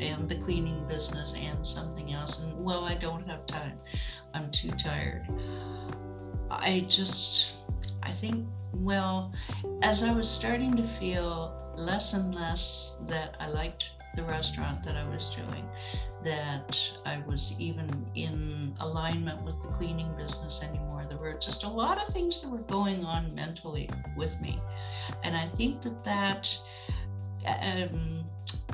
and 0.00 0.28
the 0.28 0.36
cleaning 0.36 0.86
business 0.88 1.34
and 1.34 1.66
something 1.66 2.12
else 2.12 2.40
and 2.40 2.64
well 2.64 2.84
I 2.84 2.94
don't 2.94 3.26
have 3.28 3.46
time 3.46 3.78
I'm 4.34 4.50
too 4.50 4.70
tired 4.72 5.26
I 6.50 6.84
just 6.88 7.68
I 8.02 8.12
think 8.12 8.46
well 8.72 9.32
as 9.82 10.02
I 10.02 10.12
was 10.12 10.30
starting 10.30 10.76
to 10.76 10.86
feel 10.86 11.56
less 11.76 12.14
and 12.14 12.34
less 12.34 12.98
that 13.08 13.36
I 13.40 13.48
liked 13.48 13.90
the 14.16 14.24
restaurant 14.24 14.82
that 14.84 14.96
I 14.96 15.08
was 15.08 15.34
doing 15.34 15.64
that 16.22 16.78
I 17.06 17.22
was 17.26 17.54
even 17.58 18.06
in 18.14 18.74
alignment 18.80 19.42
with 19.42 19.60
the 19.62 19.68
cleaning 19.68 20.14
business 20.16 20.62
anymore. 20.62 21.06
There 21.08 21.18
were 21.18 21.34
just 21.34 21.64
a 21.64 21.68
lot 21.68 22.00
of 22.00 22.08
things 22.08 22.42
that 22.42 22.50
were 22.50 22.58
going 22.58 23.04
on 23.04 23.34
mentally 23.34 23.88
with 24.16 24.38
me. 24.40 24.60
And 25.22 25.36
I 25.36 25.48
think 25.48 25.80
that 25.82 26.04
that 26.04 26.58
um, 27.46 28.24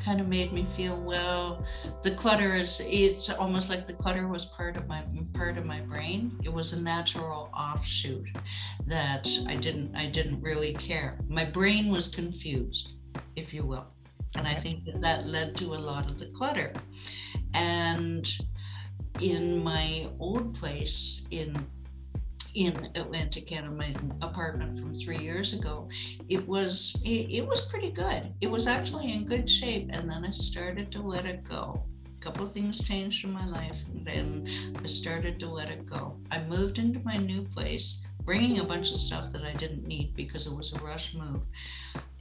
kind 0.06 0.20
of 0.20 0.28
made 0.28 0.52
me 0.52 0.64
feel 0.76 0.96
well 1.00 1.66
the 2.02 2.12
clutter 2.12 2.54
is 2.54 2.80
it's 2.86 3.28
almost 3.28 3.68
like 3.68 3.88
the 3.88 3.92
clutter 3.92 4.28
was 4.28 4.44
part 4.44 4.76
of 4.76 4.86
my 4.86 5.02
part 5.34 5.58
of 5.58 5.66
my 5.66 5.80
brain. 5.80 6.38
It 6.44 6.52
was 6.52 6.72
a 6.72 6.80
natural 6.80 7.50
offshoot 7.52 8.28
that 8.86 9.28
i 9.48 9.56
didn't 9.56 9.96
i 9.96 10.06
didn't 10.08 10.40
really 10.40 10.74
care. 10.74 11.18
My 11.28 11.44
brain 11.44 11.90
was 11.90 12.06
confused 12.06 12.92
if 13.34 13.52
you 13.52 13.64
will 13.66 13.86
and 14.36 14.46
i 14.46 14.54
think 14.54 14.84
that 14.84 15.00
that 15.00 15.26
led 15.26 15.56
to 15.56 15.74
a 15.74 15.84
lot 15.90 16.08
of 16.08 16.20
the 16.20 16.26
clutter. 16.26 16.72
And 17.54 18.30
in 19.20 19.64
my 19.64 20.08
old 20.20 20.54
place 20.54 21.26
in 21.32 21.50
in 22.56 22.90
Atlantic 22.94 23.46
Canada, 23.46 23.74
my 23.74 23.94
apartment 24.22 24.80
from 24.80 24.94
three 24.94 25.18
years 25.18 25.52
ago, 25.52 25.88
it 26.30 26.48
was 26.48 26.96
it, 27.04 27.28
it 27.30 27.46
was 27.46 27.60
pretty 27.66 27.90
good. 27.90 28.32
It 28.40 28.50
was 28.50 28.66
actually 28.66 29.12
in 29.12 29.26
good 29.26 29.48
shape, 29.48 29.90
and 29.92 30.10
then 30.10 30.24
I 30.24 30.30
started 30.30 30.90
to 30.92 31.02
let 31.02 31.26
it 31.26 31.44
go. 31.44 31.82
A 32.06 32.24
couple 32.24 32.46
of 32.46 32.52
things 32.52 32.82
changed 32.82 33.26
in 33.26 33.30
my 33.30 33.46
life, 33.46 33.78
and 33.92 34.06
then 34.06 34.74
I 34.82 34.86
started 34.86 35.38
to 35.40 35.48
let 35.48 35.68
it 35.68 35.84
go. 35.84 36.16
I 36.30 36.42
moved 36.44 36.78
into 36.78 36.98
my 37.00 37.18
new 37.18 37.42
place, 37.42 38.02
bringing 38.24 38.58
a 38.58 38.64
bunch 38.64 38.90
of 38.90 38.96
stuff 38.96 39.32
that 39.32 39.42
I 39.42 39.52
didn't 39.52 39.86
need 39.86 40.16
because 40.16 40.46
it 40.46 40.56
was 40.56 40.72
a 40.72 40.78
rush 40.78 41.14
move, 41.14 41.42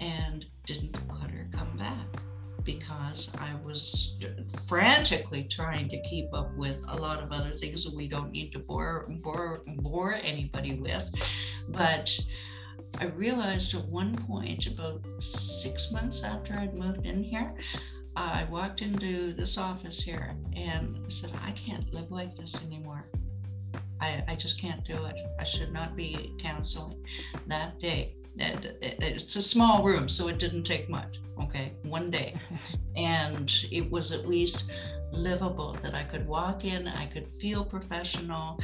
and 0.01 0.45
didn't 0.65 0.91
the 0.91 1.13
clutter 1.13 1.47
come 1.53 1.77
back 1.77 2.21
because 2.65 3.31
I 3.39 3.55
was 3.63 4.17
frantically 4.67 5.45
trying 5.49 5.87
to 5.89 6.01
keep 6.01 6.33
up 6.33 6.53
with 6.57 6.77
a 6.87 6.97
lot 6.97 7.21
of 7.21 7.31
other 7.31 7.55
things 7.57 7.85
that 7.85 7.95
we 7.95 8.07
don't 8.07 8.31
need 8.31 8.51
to 8.53 8.59
bore 8.59 9.05
bore 9.21 9.61
bore 9.77 10.15
anybody 10.15 10.79
with. 10.79 11.07
But 11.69 12.17
I 12.99 13.05
realized 13.05 13.73
at 13.75 13.85
one 13.85 14.15
point, 14.15 14.67
about 14.67 15.01
six 15.19 15.91
months 15.91 16.23
after 16.23 16.53
I'd 16.53 16.77
moved 16.77 17.05
in 17.05 17.23
here, 17.23 17.53
I 18.15 18.47
walked 18.49 18.81
into 18.81 19.33
this 19.33 19.57
office 19.57 20.01
here 20.01 20.35
and 20.55 21.11
said, 21.11 21.31
I 21.43 21.51
can't 21.51 21.93
live 21.93 22.11
like 22.11 22.35
this 22.35 22.63
anymore. 22.63 23.05
I, 23.99 24.23
I 24.27 24.35
just 24.35 24.59
can't 24.59 24.85
do 24.85 25.05
it. 25.05 25.15
I 25.39 25.43
should 25.43 25.71
not 25.71 25.95
be 25.95 26.33
counseling 26.39 27.05
that 27.47 27.79
day 27.79 28.15
it's 28.37 29.35
a 29.35 29.41
small 29.41 29.83
room, 29.83 30.09
so 30.09 30.27
it 30.27 30.39
didn't 30.39 30.63
take 30.63 30.89
much. 30.89 31.19
Okay, 31.41 31.73
one 31.83 32.09
day, 32.09 32.39
and 32.95 33.53
it 33.71 33.89
was 33.89 34.11
at 34.11 34.27
least 34.27 34.71
livable 35.11 35.77
that 35.81 35.93
I 35.93 36.03
could 36.03 36.27
walk 36.27 36.65
in, 36.65 36.87
I 36.87 37.07
could 37.07 37.27
feel 37.27 37.63
professional, 37.63 38.59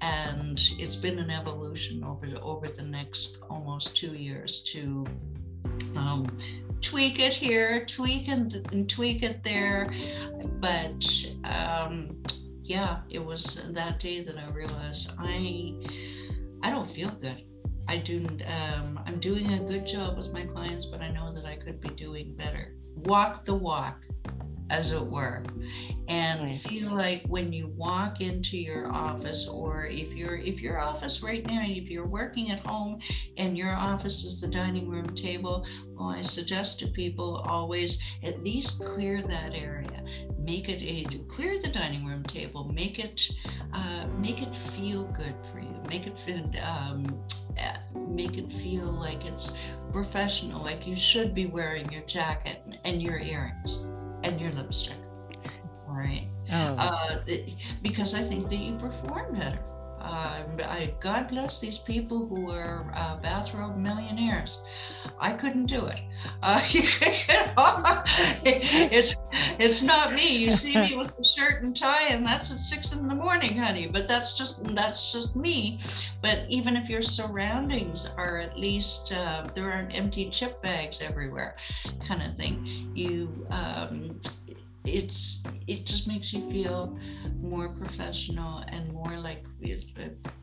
and 0.00 0.60
it's 0.78 0.96
been 0.96 1.18
an 1.18 1.30
evolution 1.30 2.04
over 2.04 2.26
the, 2.26 2.40
over 2.40 2.68
the 2.68 2.82
next 2.82 3.38
almost 3.50 3.96
two 3.96 4.14
years 4.14 4.62
to 4.72 5.04
um, 5.96 6.26
tweak 6.80 7.18
it 7.18 7.32
here, 7.32 7.84
tweak 7.86 8.28
and, 8.28 8.54
and 8.72 8.88
tweak 8.88 9.22
it 9.22 9.42
there, 9.42 9.90
but 10.60 11.04
um, 11.44 12.22
yeah, 12.62 13.00
it 13.10 13.24
was 13.24 13.62
that 13.72 14.00
day 14.00 14.22
that 14.22 14.36
I 14.38 14.48
realized 14.50 15.10
I 15.18 15.74
I 16.62 16.70
don't 16.70 16.90
feel 16.90 17.10
good. 17.10 17.42
I 17.88 17.98
do. 17.98 18.26
Um, 18.46 19.00
I'm 19.06 19.20
doing 19.20 19.52
a 19.52 19.60
good 19.60 19.86
job 19.86 20.16
with 20.16 20.32
my 20.32 20.44
clients, 20.44 20.86
but 20.86 21.00
I 21.00 21.08
know 21.08 21.32
that 21.32 21.44
I 21.44 21.56
could 21.56 21.80
be 21.80 21.90
doing 21.90 22.34
better. 22.34 22.74
Walk 23.04 23.44
the 23.44 23.54
walk, 23.54 24.04
as 24.70 24.92
it 24.92 25.04
were, 25.04 25.42
and 26.08 26.50
feel 26.60 26.90
like 26.90 27.22
when 27.26 27.52
you 27.52 27.68
walk 27.76 28.20
into 28.20 28.56
your 28.56 28.90
office, 28.92 29.48
or 29.48 29.86
if 29.86 30.12
you're 30.12 30.36
if 30.36 30.60
your 30.60 30.80
office 30.80 31.22
right 31.22 31.46
now, 31.46 31.62
if 31.64 31.90
you're 31.90 32.06
working 32.06 32.50
at 32.50 32.60
home 32.60 32.98
and 33.36 33.56
your 33.56 33.72
office 33.72 34.24
is 34.24 34.40
the 34.40 34.48
dining 34.48 34.88
room 34.88 35.06
table, 35.14 35.66
well, 35.94 36.08
I 36.08 36.22
suggest 36.22 36.78
to 36.80 36.88
people 36.88 37.44
always 37.48 37.98
at 38.22 38.42
least 38.42 38.80
clear 38.80 39.22
that 39.22 39.54
area, 39.54 40.04
make 40.38 40.68
it 40.68 40.82
a 40.82 41.18
clear 41.28 41.60
the 41.60 41.68
dining 41.68 42.06
room 42.06 42.22
table, 42.24 42.64
make 42.72 42.98
it 42.98 43.28
uh, 43.72 44.06
make 44.18 44.42
it 44.42 44.54
feel 44.54 45.04
good 45.08 45.34
for 45.50 45.60
you, 45.60 45.80
make 45.88 46.06
it 46.06 46.18
fit. 46.18 46.44
Um, 46.62 47.20
make 48.08 48.38
it 48.38 48.52
feel 48.52 48.84
like 48.84 49.24
it's 49.24 49.56
professional, 49.92 50.62
like 50.62 50.86
you 50.86 50.94
should 50.94 51.34
be 51.34 51.46
wearing 51.46 51.90
your 51.90 52.02
jacket 52.02 52.62
and 52.84 53.02
your 53.02 53.18
earrings 53.18 53.86
and 54.22 54.40
your 54.40 54.52
lipstick. 54.52 54.96
All 55.88 55.94
right. 55.94 56.28
Oh. 56.50 56.54
Uh, 56.54 57.18
because 57.82 58.14
I 58.14 58.22
think 58.22 58.48
that 58.48 58.56
you 58.56 58.76
perform 58.76 59.34
better. 59.34 59.58
Uh, 60.06 60.44
I, 60.64 60.94
God 61.00 61.28
bless 61.28 61.60
these 61.60 61.78
people 61.78 62.28
who 62.28 62.48
are 62.50 62.92
uh, 62.94 63.16
bathrobe 63.16 63.76
millionaires. 63.76 64.62
I 65.18 65.32
couldn't 65.32 65.66
do 65.66 65.86
it. 65.86 65.98
Uh, 66.44 66.60
it's 68.44 69.16
it's 69.58 69.82
not 69.82 70.12
me. 70.12 70.36
You 70.36 70.56
see 70.56 70.78
me 70.78 70.96
with 70.96 71.18
a 71.18 71.24
shirt 71.24 71.64
and 71.64 71.76
tie, 71.76 72.08
and 72.08 72.24
that's 72.24 72.52
at 72.52 72.58
six 72.58 72.92
in 72.92 73.08
the 73.08 73.16
morning, 73.16 73.56
honey. 73.56 73.88
But 73.88 74.06
that's 74.06 74.38
just 74.38 74.62
that's 74.76 75.12
just 75.12 75.34
me. 75.34 75.80
But 76.22 76.46
even 76.48 76.76
if 76.76 76.88
your 76.88 77.02
surroundings 77.02 78.08
are 78.16 78.38
at 78.38 78.56
least 78.56 79.12
uh, 79.12 79.48
there 79.54 79.72
aren't 79.72 79.94
empty 79.94 80.30
chip 80.30 80.62
bags 80.62 81.00
everywhere, 81.00 81.56
kind 82.06 82.22
of 82.22 82.36
thing, 82.36 82.92
you 82.94 83.44
um, 83.50 84.20
it's 84.86 85.42
it 85.66 85.84
just 85.84 86.06
makes 86.06 86.32
you 86.32 86.48
feel 86.50 86.96
more 87.40 87.68
professional 87.70 88.64
and 88.68 88.92
more 88.92 89.18
like 89.18 89.44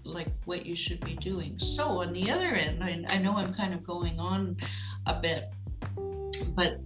like 0.03 0.27
what 0.45 0.65
you 0.65 0.75
should 0.75 0.99
be 1.05 1.15
doing. 1.15 1.57
So 1.59 2.01
on 2.01 2.13
the 2.13 2.29
other 2.29 2.47
end 2.47 2.83
i, 2.83 3.03
I 3.09 3.17
know 3.19 3.37
i'm 3.37 3.53
kind 3.53 3.73
of 3.73 3.83
going 3.83 4.19
on 4.19 4.57
a 5.05 5.19
bit 5.19 5.51
but 6.55 6.79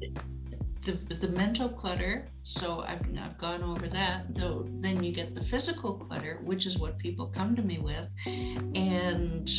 the, 0.86 0.94
the 1.16 1.28
mental 1.30 1.68
clutter 1.68 2.26
so 2.44 2.86
I've, 2.88 3.02
I've 3.20 3.38
gone 3.38 3.62
over 3.62 3.88
that 3.90 4.34
though 4.34 4.66
then 4.80 5.04
you 5.04 5.12
get 5.12 5.36
the 5.36 5.44
physical 5.44 5.96
clutter 5.96 6.40
which 6.44 6.66
is 6.66 6.78
what 6.78 6.98
people 6.98 7.28
come 7.28 7.56
to 7.58 7.62
me 7.62 7.80
with 7.80 8.08
and 8.26 9.50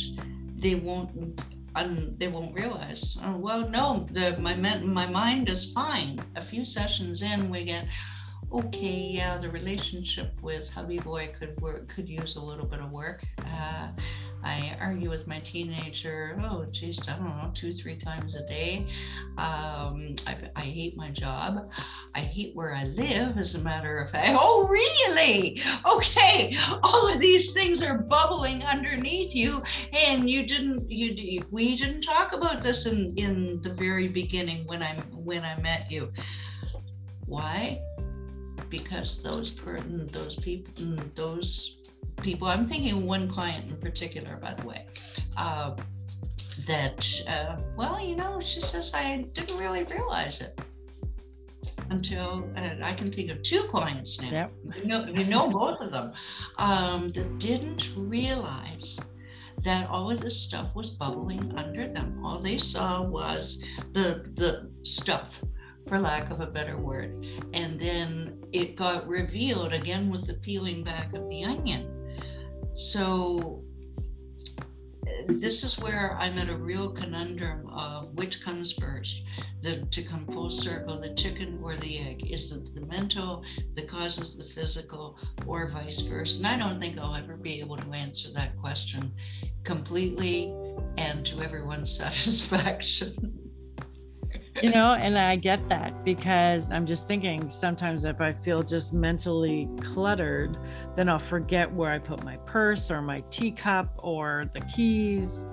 they 0.57 0.75
won't 0.75 1.39
and 1.75 2.17
they 2.19 2.27
won't 2.27 2.53
realize. 2.53 3.17
Oh, 3.23 3.37
well, 3.37 3.67
no, 3.69 4.07
the, 4.11 4.37
my 4.39 4.55
my 4.55 5.05
mind 5.07 5.49
is 5.49 5.71
fine. 5.71 6.19
A 6.35 6.41
few 6.41 6.65
sessions 6.65 7.21
in, 7.21 7.49
we 7.49 7.65
get 7.65 7.85
okay. 8.51 9.11
Yeah, 9.17 9.37
the 9.37 9.49
relationship 9.49 10.33
with 10.41 10.69
hubby 10.69 10.99
boy 10.99 11.33
could 11.37 11.59
work, 11.61 11.87
could 11.89 12.09
use 12.09 12.35
a 12.35 12.41
little 12.41 12.65
bit 12.65 12.79
of 12.79 12.91
work. 12.91 13.23
Uh, 13.39 13.89
I 14.43 14.77
argue 14.79 15.09
with 15.09 15.27
my 15.27 15.39
teenager, 15.41 16.39
oh, 16.43 16.65
geez, 16.71 16.99
I 17.07 17.17
don't 17.17 17.25
know, 17.25 17.51
two, 17.53 17.73
three 17.73 17.97
times 17.97 18.35
a 18.35 18.45
day. 18.47 18.87
Um, 19.37 20.15
I, 20.25 20.37
I, 20.55 20.61
hate 20.61 20.95
my 20.95 21.09
job. 21.09 21.69
I 22.15 22.19
hate 22.19 22.55
where 22.55 22.73
I 22.73 22.85
live, 22.85 23.37
as 23.37 23.55
a 23.55 23.59
matter 23.59 23.97
of 23.97 24.09
fact. 24.09 24.29
Oh, 24.41 24.67
really? 24.69 25.61
Okay. 25.95 26.55
All 26.83 27.13
of 27.13 27.19
these 27.19 27.53
things 27.53 27.81
are 27.81 27.97
bubbling 27.97 28.63
underneath 28.63 29.35
you. 29.35 29.61
And 29.91 30.29
you 30.29 30.45
didn't, 30.45 30.89
you, 30.89 31.43
we 31.51 31.75
didn't 31.75 32.01
talk 32.01 32.33
about 32.33 32.61
this 32.61 32.85
in, 32.85 33.13
in 33.17 33.61
the 33.61 33.73
very 33.73 34.07
beginning 34.07 34.65
when 34.67 34.81
I, 34.81 34.95
when 35.13 35.43
I 35.43 35.59
met 35.61 35.91
you. 35.91 36.11
Why? 37.25 37.81
Because 38.69 39.21
those, 39.21 39.49
per, 39.49 39.79
those 39.81 40.35
people, 40.35 40.95
those 41.15 41.78
people, 42.21 42.47
I'm 42.47 42.67
thinking 42.67 43.05
one 43.05 43.27
client 43.27 43.69
in 43.69 43.77
particular, 43.77 44.37
by 44.37 44.53
the 44.53 44.67
way, 44.67 44.85
uh, 45.37 45.75
that, 46.67 47.21
uh, 47.27 47.57
well, 47.75 47.99
you 47.99 48.15
know, 48.15 48.39
she 48.39 48.61
says, 48.61 48.93
I 48.93 49.25
didn't 49.33 49.57
really 49.57 49.83
realize 49.85 50.41
it 50.41 50.59
until 51.89 52.47
I 52.55 52.93
can 52.93 53.11
think 53.11 53.31
of 53.31 53.41
two 53.41 53.63
clients 53.63 54.21
now. 54.21 54.29
Yep. 54.29 54.53
You 54.77 54.85
know, 54.85 55.05
you 55.05 55.25
know 55.25 55.49
both 55.49 55.79
of 55.81 55.91
them 55.91 56.13
um, 56.57 57.09
that 57.09 57.39
didn't 57.39 57.91
realize 57.95 58.99
that 59.63 59.89
all 59.89 60.09
of 60.11 60.21
this 60.21 60.39
stuff 60.39 60.73
was 60.75 60.91
bubbling 60.91 61.53
under 61.57 61.87
them. 61.87 62.23
All 62.23 62.39
they 62.39 62.57
saw 62.57 63.01
was 63.01 63.63
the 63.93 64.25
the 64.35 64.71
stuff, 64.83 65.43
for 65.87 65.99
lack 65.99 66.29
of 66.29 66.39
a 66.39 66.47
better 66.47 66.77
word, 66.77 67.25
and 67.53 67.79
then 67.79 68.39
it 68.53 68.75
got 68.75 69.07
revealed 69.07 69.73
again 69.73 70.09
with 70.09 70.25
the 70.27 70.35
peeling 70.35 70.83
back 70.83 71.13
of 71.13 71.27
the 71.27 71.43
onion 71.43 71.98
so 72.79 73.61
this 75.27 75.65
is 75.65 75.77
where 75.79 76.15
I'm 76.17 76.37
at 76.37 76.49
a 76.49 76.55
real 76.55 76.91
conundrum 76.91 77.67
of 77.67 78.13
which 78.13 78.41
comes 78.41 78.71
first, 78.71 79.23
the 79.61 79.85
to 79.91 80.01
come 80.01 80.25
full 80.27 80.49
circle, 80.49 80.97
the 80.97 81.13
chicken 81.13 81.59
or 81.61 81.75
the 81.75 81.99
egg. 81.99 82.31
Is 82.31 82.53
it 82.53 82.73
the 82.73 82.85
mental 82.85 83.43
that 83.73 83.89
causes 83.89 84.37
the 84.37 84.45
physical, 84.45 85.17
or 85.45 85.69
vice 85.71 85.99
versa? 85.99 86.37
And 86.37 86.47
I 86.47 86.57
don't 86.57 86.79
think 86.79 86.97
I'll 86.97 87.15
ever 87.15 87.35
be 87.35 87.59
able 87.59 87.75
to 87.75 87.91
answer 87.91 88.29
that 88.33 88.57
question 88.57 89.11
completely 89.65 90.53
and 90.97 91.25
to 91.25 91.41
everyone's 91.41 91.91
satisfaction 91.97 93.48
you 94.61 94.71
know, 94.71 94.93
and 94.93 95.17
I 95.17 95.35
get 95.35 95.67
that 95.69 96.03
because 96.03 96.69
I'm 96.71 96.85
just 96.85 97.07
thinking 97.07 97.49
sometimes 97.49 98.05
if 98.05 98.21
I 98.21 98.33
feel 98.33 98.63
just 98.63 98.93
mentally 98.93 99.69
cluttered, 99.81 100.57
then 100.95 101.09
I'll 101.09 101.19
forget 101.19 101.71
where 101.71 101.91
I 101.91 101.99
put 101.99 102.23
my 102.23 102.37
purse 102.37 102.91
or 102.91 103.01
my 103.01 103.21
teacup 103.29 103.89
or 103.97 104.49
the 104.53 104.61
keys. 104.61 105.45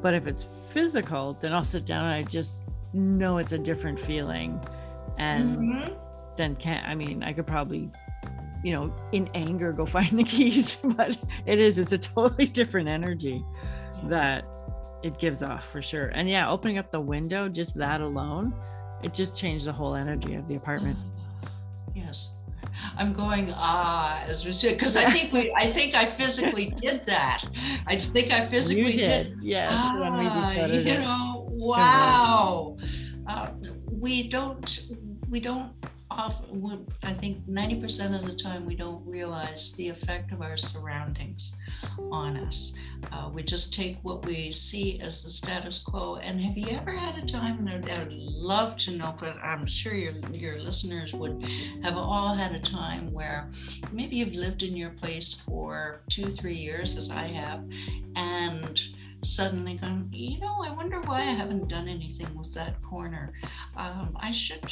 But 0.00 0.14
if 0.14 0.26
it's 0.26 0.46
physical, 0.70 1.36
then 1.40 1.52
I'll 1.52 1.64
sit 1.64 1.84
down 1.84 2.04
and 2.04 2.14
I 2.14 2.22
just 2.22 2.62
know 2.92 3.38
it's 3.38 3.52
a 3.52 3.58
different 3.58 3.98
feeling. 4.00 4.60
And 5.18 5.58
mm-hmm. 5.58 5.94
then 6.36 6.56
can't, 6.56 6.86
I 6.86 6.94
mean, 6.94 7.22
I 7.22 7.32
could 7.32 7.46
probably, 7.46 7.90
you 8.62 8.72
know, 8.72 8.92
in 9.12 9.28
anger 9.34 9.72
go 9.72 9.86
find 9.86 10.18
the 10.18 10.24
keys, 10.24 10.78
but 10.82 11.16
it 11.46 11.58
is, 11.58 11.78
it's 11.78 11.92
a 11.92 11.98
totally 11.98 12.46
different 12.60 12.88
energy 12.88 13.44
that 14.04 14.44
it 15.04 15.18
gives 15.18 15.42
off 15.42 15.68
for 15.70 15.82
sure. 15.82 16.06
And 16.08 16.28
yeah, 16.28 16.50
opening 16.50 16.78
up 16.78 16.90
the 16.90 17.00
window, 17.00 17.46
just 17.48 17.76
that 17.76 18.00
alone, 18.00 18.54
it 19.02 19.12
just 19.12 19.36
changed 19.36 19.66
the 19.66 19.72
whole 19.72 19.94
energy 19.94 20.34
of 20.34 20.48
the 20.48 20.54
apartment. 20.54 20.98
Yes. 21.94 22.32
I'm 22.96 23.12
going 23.12 23.52
ah 23.54 24.24
as 24.26 24.44
we 24.44 24.52
said 24.52 24.72
because 24.72 24.96
I 24.96 25.10
think 25.10 25.32
we 25.32 25.54
I 25.56 25.70
think 25.70 25.94
I 25.94 26.06
physically 26.06 26.70
did 26.80 27.04
that. 27.04 27.44
I 27.86 27.96
think 27.96 28.32
I 28.32 28.46
physically 28.46 28.92
you 28.92 28.96
did. 28.96 29.34
did. 29.34 29.42
Yes, 29.42 29.70
ah, 29.72 30.00
when 30.00 30.72
we 30.74 30.90
you 30.90 30.98
know, 30.98 31.46
wow. 31.50 32.76
Uh, 33.26 33.50
we 33.90 34.28
don't 34.28 34.80
we 35.28 35.38
don't 35.38 35.70
often 36.16 36.86
I 37.02 37.12
think 37.12 37.46
90% 37.46 38.18
of 38.18 38.26
the 38.26 38.34
time 38.34 38.64
we 38.64 38.76
don't 38.76 39.04
realize 39.06 39.74
the 39.74 39.88
effect 39.88 40.32
of 40.32 40.40
our 40.40 40.56
surroundings 40.56 41.56
on 42.10 42.36
us. 42.36 42.74
Uh, 43.12 43.30
we 43.32 43.42
just 43.42 43.74
take 43.74 43.98
what 44.02 44.24
we 44.24 44.52
see 44.52 45.00
as 45.00 45.22
the 45.22 45.28
status 45.28 45.78
quo. 45.78 46.16
And 46.16 46.40
have 46.40 46.56
you 46.56 46.68
ever 46.68 46.92
had 46.92 47.22
a 47.22 47.26
time, 47.26 47.66
and 47.66 47.90
I'd, 47.90 48.12
love 48.12 48.76
to 48.76 48.90
know, 48.90 49.14
but 49.18 49.36
I'm 49.42 49.66
sure 49.66 49.94
your, 49.94 50.12
your 50.30 50.58
listeners 50.58 51.14
would 51.14 51.42
have 51.82 51.96
all 51.96 52.34
had 52.34 52.52
a 52.52 52.60
time 52.60 53.12
where 53.12 53.50
maybe 53.90 54.16
you've 54.16 54.34
lived 54.34 54.62
in 54.62 54.76
your 54.76 54.90
place 54.90 55.40
for 55.46 56.02
two, 56.10 56.30
three 56.30 56.56
years, 56.56 56.96
as 56.96 57.10
I 57.10 57.26
have, 57.28 57.64
and 58.16 58.80
suddenly 59.22 59.76
going, 59.76 60.08
you 60.12 60.40
know, 60.40 60.62
I 60.62 60.70
wonder 60.70 61.00
why 61.00 61.20
I 61.20 61.24
haven't 61.24 61.68
done 61.68 61.88
anything 61.88 62.36
with 62.38 62.52
that 62.54 62.80
corner. 62.82 63.32
Um, 63.76 64.16
I 64.20 64.30
should 64.30 64.70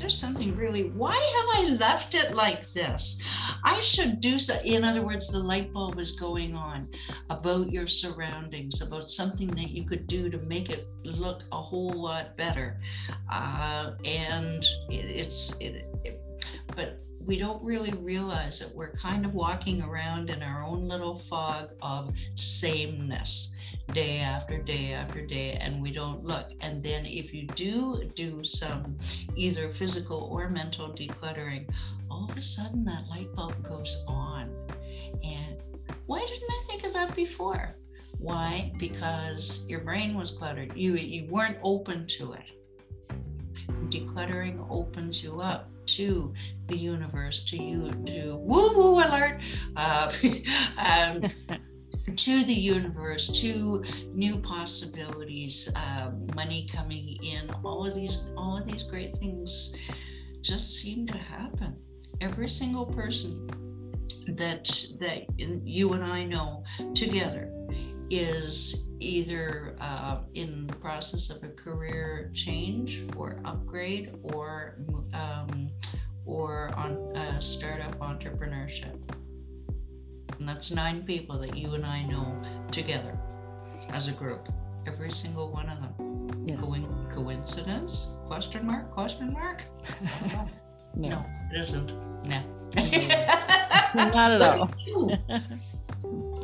there's 0.00 0.18
something 0.18 0.56
really 0.56 0.84
why 0.90 1.12
have 1.12 1.64
i 1.64 1.76
left 1.76 2.14
it 2.14 2.34
like 2.34 2.70
this? 2.72 3.22
I 3.64 3.80
should 3.80 4.20
do 4.20 4.38
so 4.38 4.58
in 4.64 4.82
other 4.82 5.04
words 5.04 5.28
the 5.28 5.38
light 5.38 5.72
bulb 5.72 6.00
is 6.00 6.12
going 6.12 6.54
on 6.54 6.88
about 7.28 7.70
your 7.70 7.86
surroundings 7.86 8.80
about 8.80 9.10
something 9.10 9.48
that 9.48 9.70
you 9.70 9.84
could 9.84 10.06
do 10.06 10.30
to 10.30 10.38
make 10.38 10.70
it 10.70 10.88
look 11.04 11.42
a 11.52 11.60
whole 11.60 11.92
lot 11.92 12.36
better. 12.36 12.80
Uh, 13.30 13.92
and 14.04 14.64
it, 14.88 15.04
it's 15.04 15.58
it, 15.60 15.86
it, 16.04 16.20
but 16.74 16.98
we 17.26 17.38
don't 17.38 17.62
really 17.62 17.92
realize 17.98 18.58
that 18.60 18.74
we're 18.74 18.92
kind 18.92 19.26
of 19.26 19.34
walking 19.34 19.82
around 19.82 20.30
in 20.30 20.42
our 20.42 20.64
own 20.64 20.88
little 20.88 21.18
fog 21.18 21.72
of 21.82 22.10
sameness 22.36 23.54
day 23.92 24.18
after 24.18 24.58
day 24.58 24.92
after 24.92 25.24
day 25.24 25.52
and 25.60 25.82
we 25.82 25.92
don't 25.92 26.24
look. 26.24 26.50
And 26.60 26.82
then 26.82 27.06
if 27.06 27.32
you 27.32 27.46
do 27.46 28.10
do 28.14 28.42
some 28.44 28.98
either 29.36 29.72
physical 29.72 30.28
or 30.32 30.48
mental 30.48 30.92
decluttering 30.92 31.68
all 32.10 32.28
of 32.30 32.36
a 32.36 32.40
sudden 32.40 32.84
that 32.84 33.06
light 33.08 33.32
bulb 33.34 33.62
goes 33.62 34.04
on. 34.06 34.54
And 35.22 35.56
why 36.06 36.20
didn't 36.20 36.50
i 36.50 36.64
think 36.68 36.84
of 36.84 36.92
that 36.92 37.14
before? 37.14 37.76
Why? 38.18 38.72
Because 38.78 39.64
your 39.66 39.80
brain 39.80 40.14
was 40.14 40.32
cluttered. 40.32 40.76
You 40.76 40.94
you 40.94 41.26
weren't 41.30 41.58
open 41.62 42.06
to 42.18 42.34
it. 42.34 42.52
Decluttering 43.88 44.66
opens 44.70 45.22
you 45.24 45.40
up 45.40 45.70
to 45.86 46.32
the 46.68 46.76
universe 46.76 47.44
to 47.44 47.56
you 47.56 47.90
to 48.06 48.36
woo 48.36 48.76
woo 48.76 48.94
alert 48.98 49.40
uh, 49.76 50.12
um, 50.78 51.24
to 52.10 52.44
the 52.44 52.54
universe, 52.54 53.28
to 53.40 53.82
new 54.12 54.38
possibilities, 54.38 55.70
uh, 55.76 56.10
money 56.34 56.68
coming 56.72 57.18
in, 57.22 57.50
all 57.64 57.86
of 57.86 57.94
these, 57.94 58.30
all 58.36 58.58
of 58.58 58.66
these 58.66 58.82
great 58.82 59.16
things 59.16 59.74
just 60.42 60.78
seem 60.78 61.06
to 61.06 61.18
happen. 61.18 61.76
Every 62.20 62.48
single 62.48 62.86
person 62.86 63.48
that 64.28 64.68
that 64.98 65.24
you 65.38 65.92
and 65.92 66.04
I 66.04 66.24
know 66.24 66.62
together 66.94 67.50
is 68.10 68.88
either 68.98 69.76
uh, 69.80 70.18
in 70.34 70.66
the 70.66 70.74
process 70.76 71.30
of 71.30 71.42
a 71.42 71.52
career 71.52 72.30
change 72.34 73.04
or 73.16 73.40
upgrade 73.44 74.14
or 74.22 74.76
um, 75.14 75.70
or 76.26 76.70
on 76.76 76.92
a 77.16 77.40
startup 77.40 77.98
entrepreneurship. 77.98 78.98
And 80.38 80.48
that's 80.48 80.70
nine 80.70 81.02
people 81.02 81.38
that 81.40 81.56
you 81.56 81.74
and 81.74 81.84
I 81.84 82.04
know 82.04 82.40
together 82.70 83.16
as 83.90 84.08
a 84.08 84.12
group. 84.12 84.48
Every 84.86 85.12
single 85.12 85.52
one 85.52 85.68
of 85.68 85.80
them. 85.80 86.46
Yes. 86.46 86.60
Co- 86.60 86.74
coincidence? 87.14 88.08
Question 88.26 88.66
mark? 88.66 88.90
Question 88.90 89.32
mark? 89.32 89.64
no. 90.94 91.08
no, 91.08 91.26
it 91.52 91.60
isn't. 91.60 91.92
No. 92.26 92.42
Not 93.94 94.32
at 94.32 94.42
all. 94.42 94.70
You. 94.86 95.10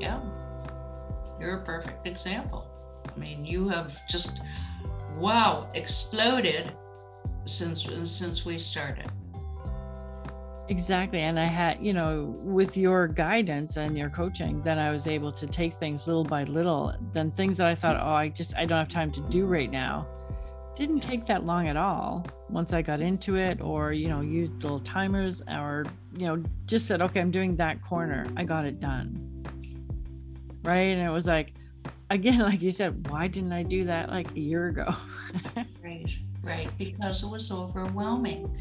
yeah. 0.01 0.21
You're 1.41 1.59
a 1.59 1.65
perfect 1.65 2.07
example. 2.07 2.69
I 3.15 3.19
mean, 3.19 3.45
you 3.45 3.69
have 3.69 3.95
just 4.09 4.41
wow, 5.17 5.69
exploded 5.75 6.73
since 7.45 7.87
since 8.05 8.45
we 8.45 8.59
started. 8.59 9.11
Exactly. 10.69 11.21
And 11.21 11.39
I 11.39 11.45
had, 11.45 11.81
you 11.81 11.93
know, 11.93 12.37
with 12.43 12.77
your 12.77 13.07
guidance 13.07 13.77
and 13.77 13.97
your 13.97 14.11
coaching, 14.11 14.63
then 14.63 14.79
I 14.79 14.91
was 14.91 15.07
able 15.07 15.31
to 15.33 15.47
take 15.47 15.75
things 15.75 16.07
little 16.07 16.25
by 16.25 16.45
little. 16.45 16.93
Then 17.13 17.31
things 17.33 17.57
that 17.59 17.67
I 17.67 17.75
thought, 17.75 17.97
oh, 17.97 18.15
I 18.15 18.29
just, 18.29 18.57
I 18.57 18.65
don't 18.65 18.79
have 18.79 18.89
time 18.89 19.13
to 19.13 19.21
do 19.29 19.47
right 19.47 19.71
now, 19.71 20.09
didn't 20.75 21.01
take 21.01 21.25
that 21.27 21.45
long 21.45 21.69
at 21.69 21.77
all 21.77 22.27
once 22.51 22.73
I 22.73 22.83
got 22.83 23.01
into 23.01 23.37
it 23.37 23.61
or, 23.61 23.93
you 23.93 24.09
know, 24.09 24.21
used 24.21 24.61
little 24.63 24.81
timers 24.81 25.41
or, 25.49 25.85
you 26.19 26.27
know, 26.27 26.43
just 26.67 26.87
said, 26.87 27.01
okay, 27.01 27.21
I'm 27.21 27.31
doing 27.31 27.55
that 27.57 27.83
corner. 27.85 28.27
I 28.37 28.43
got 28.43 28.65
it 28.65 28.81
done. 28.81 29.45
Right. 30.65 30.97
And 30.97 31.01
it 31.01 31.11
was 31.11 31.27
like, 31.27 31.53
again, 32.11 32.39
like 32.41 32.61
you 32.61 32.73
said, 32.73 33.09
why 33.09 33.29
didn't 33.29 33.53
I 33.53 33.63
do 33.63 33.85
that 33.85 34.09
like 34.09 34.33
a 34.33 34.41
year 34.41 34.69
ago? 34.69 34.93
right. 35.85 36.11
Right. 36.43 36.71
Because 36.79 37.23
it 37.23 37.31
was 37.31 37.51
overwhelming 37.51 38.57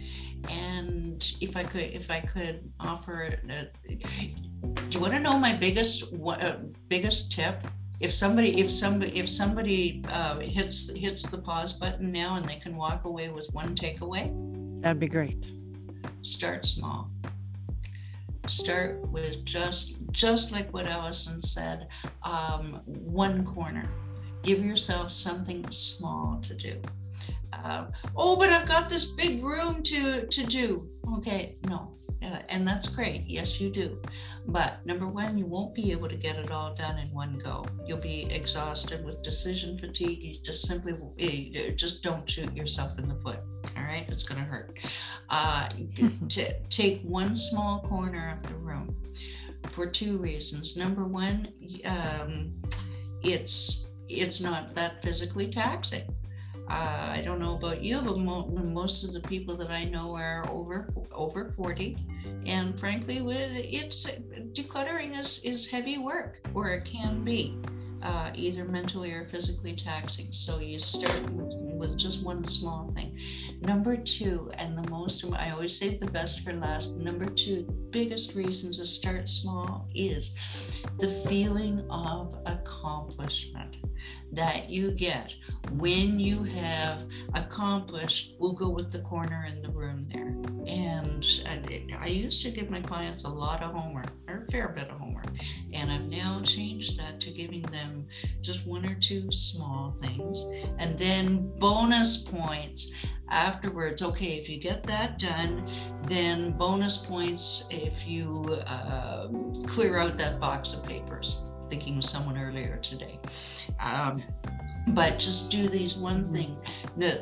and 0.49 1.33
if 1.41 1.55
I 1.55 1.63
could, 1.63 1.81
if 1.81 2.11
I 2.11 2.19
could 2.21 2.71
offer, 2.79 3.35
a, 3.49 3.67
do 3.87 4.73
you 4.89 4.99
want 4.99 5.13
to 5.13 5.19
know 5.19 5.37
my 5.37 5.55
biggest, 5.55 6.13
what, 6.13 6.43
uh, 6.43 6.57
biggest 6.89 7.31
tip? 7.31 7.55
If 7.99 8.13
somebody, 8.13 8.59
if 8.59 8.71
somebody, 8.71 9.17
if 9.17 9.29
somebody 9.29 10.03
uh, 10.09 10.39
hits 10.39 10.93
hits 10.93 11.23
the 11.23 11.37
pause 11.37 11.73
button 11.73 12.11
now 12.11 12.35
and 12.35 12.47
they 12.47 12.57
can 12.57 12.75
walk 12.75 13.05
away 13.05 13.29
with 13.29 13.47
one 13.53 13.73
takeaway, 13.73 14.31
that'd 14.81 14.99
be 14.99 15.07
great. 15.07 15.47
Start 16.21 16.65
small. 16.65 17.09
Start 18.47 18.99
with 19.07 19.45
just 19.45 19.95
just 20.11 20.51
like 20.51 20.71
what 20.73 20.87
Allison 20.87 21.41
said, 21.41 21.87
um, 22.23 22.81
one 22.85 23.45
corner. 23.45 23.87
Give 24.45 24.63
yourself 24.63 25.11
something 25.11 25.65
small 25.71 26.39
to 26.43 26.53
do 26.53 26.81
uh, 27.63 27.87
oh, 28.15 28.35
but 28.35 28.49
I've 28.49 28.67
got 28.67 28.89
this 28.89 29.05
big 29.05 29.43
room 29.43 29.81
to 29.83 30.25
to 30.27 30.45
do. 30.45 30.87
Okay, 31.17 31.57
no, 31.67 31.93
and 32.21 32.67
that's 32.67 32.87
great. 32.87 33.23
Yes, 33.25 33.59
you 33.59 33.69
do. 33.69 34.01
But 34.47 34.85
number 34.85 35.07
one, 35.07 35.37
you 35.37 35.45
won't 35.45 35.73
be 35.73 35.91
able 35.91 36.09
to 36.09 36.15
get 36.15 36.35
it 36.35 36.51
all 36.51 36.75
done 36.75 36.99
in 36.99 37.11
one 37.11 37.39
go. 37.39 37.65
You'll 37.85 37.97
be 37.97 38.25
exhausted 38.29 39.03
with 39.03 39.23
decision 39.23 39.77
fatigue. 39.77 40.21
You 40.21 40.39
just 40.41 40.67
simply 40.67 40.93
uh, 40.93 41.71
just 41.71 42.03
don't 42.03 42.29
shoot 42.29 42.55
yourself 42.55 42.99
in 42.99 43.07
the 43.07 43.15
foot. 43.15 43.39
All 43.77 43.83
right, 43.83 44.05
it's 44.07 44.23
going 44.23 44.41
to 44.43 44.47
hurt. 44.47 44.77
Uh, 45.29 45.69
take 46.69 47.01
one 47.03 47.35
small 47.35 47.81
corner 47.81 48.37
of 48.37 48.47
the 48.49 48.57
room 48.57 48.95
for 49.71 49.87
two 49.87 50.17
reasons. 50.17 50.77
Number 50.77 51.05
one, 51.05 51.51
um, 51.85 52.53
it's 53.23 53.84
it's 54.07 54.39
not 54.39 54.73
that 54.75 55.01
physically 55.03 55.49
taxing 55.49 56.03
uh, 56.67 57.09
I 57.11 57.21
don't 57.23 57.39
know 57.39 57.55
about 57.55 57.83
you, 57.83 58.01
but 58.01 58.17
mo- 58.17 58.47
most 58.47 59.03
of 59.03 59.13
the 59.13 59.19
people 59.19 59.55
that 59.57 59.69
I 59.69 59.83
know 59.83 60.15
are 60.15 60.45
over 60.49 60.91
over 61.11 61.53
40, 61.55 61.95
and 62.47 62.79
frankly, 62.79 63.17
it's 63.17 64.09
decluttering 64.53 65.19
is 65.19 65.43
is 65.43 65.67
heavy 65.67 65.99
work, 65.99 66.39
or 66.53 66.71
it 66.71 66.85
can 66.85 67.23
be. 67.23 67.57
Uh, 68.03 68.31
either 68.35 68.65
mentally 68.65 69.11
or 69.11 69.25
physically 69.25 69.75
taxing. 69.75 70.27
So 70.29 70.59
you 70.59 70.77
start 70.77 71.27
with, 71.31 71.55
with, 71.55 71.97
just 71.97 72.23
one 72.23 72.43
small 72.43 72.91
thing. 72.93 73.19
Number 73.65 73.97
two, 73.97 74.51
and 74.59 74.77
the 74.77 74.87
most, 74.91 75.25
I 75.33 75.49
always 75.49 75.75
say 75.77 75.97
the 75.97 76.05
best 76.05 76.43
for 76.43 76.53
last. 76.53 76.97
Number 76.97 77.25
two, 77.25 77.63
the 77.63 77.71
biggest 77.71 78.35
reason 78.35 78.71
to 78.73 78.85
start 78.85 79.27
small 79.27 79.87
is 79.95 80.35
the 80.99 81.09
feeling 81.27 81.83
of 81.89 82.37
accomplishment 82.45 83.77
that 84.33 84.69
you 84.69 84.91
get 84.91 85.33
when 85.71 86.19
you 86.19 86.43
have 86.43 87.03
accomplished, 87.33 88.35
we'll 88.39 88.53
go 88.53 88.69
with 88.69 88.91
the 88.91 89.01
corner 89.01 89.47
in 89.49 89.61
the 89.61 89.69
room 89.69 90.07
there. 90.11 90.35
And 90.67 91.25
I, 91.45 91.85
I 91.99 92.07
used 92.07 92.41
to 92.43 92.51
give 92.51 92.69
my 92.69 92.81
clients 92.81 93.23
a 93.23 93.29
lot 93.29 93.61
of 93.61 93.73
homework, 93.73 94.11
or 94.27 94.45
a 94.47 94.51
fair 94.51 94.69
bit 94.69 94.89
of 94.89 94.99
homework. 94.99 95.27
And 95.73 95.91
I've 95.91 96.05
now 96.05 96.41
changed 96.43 96.99
that 96.99 97.19
to 97.21 97.31
giving 97.31 97.61
them 97.63 98.07
just 98.41 98.65
one 98.65 98.85
or 98.85 98.95
two 98.95 99.31
small 99.31 99.95
things 100.01 100.45
and 100.79 100.97
then 100.97 101.55
bonus 101.57 102.17
points 102.17 102.91
afterwards. 103.29 104.01
Okay, 104.01 104.37
if 104.37 104.49
you 104.49 104.59
get 104.59 104.83
that 104.83 105.19
done, 105.19 105.69
then 106.03 106.51
bonus 106.51 106.97
points 106.97 107.67
if 107.71 108.07
you 108.07 108.31
uh, 108.67 109.27
clear 109.65 109.97
out 109.97 110.17
that 110.17 110.39
box 110.39 110.73
of 110.73 110.83
papers 110.83 111.43
thinking 111.69 111.97
of 111.97 112.03
someone 112.03 112.37
earlier 112.37 112.77
today. 112.77 113.19
Um, 113.79 114.23
but 114.89 115.17
just 115.17 115.51
do 115.51 115.67
these 115.67 115.97
one 115.97 116.31
thing 116.31 116.57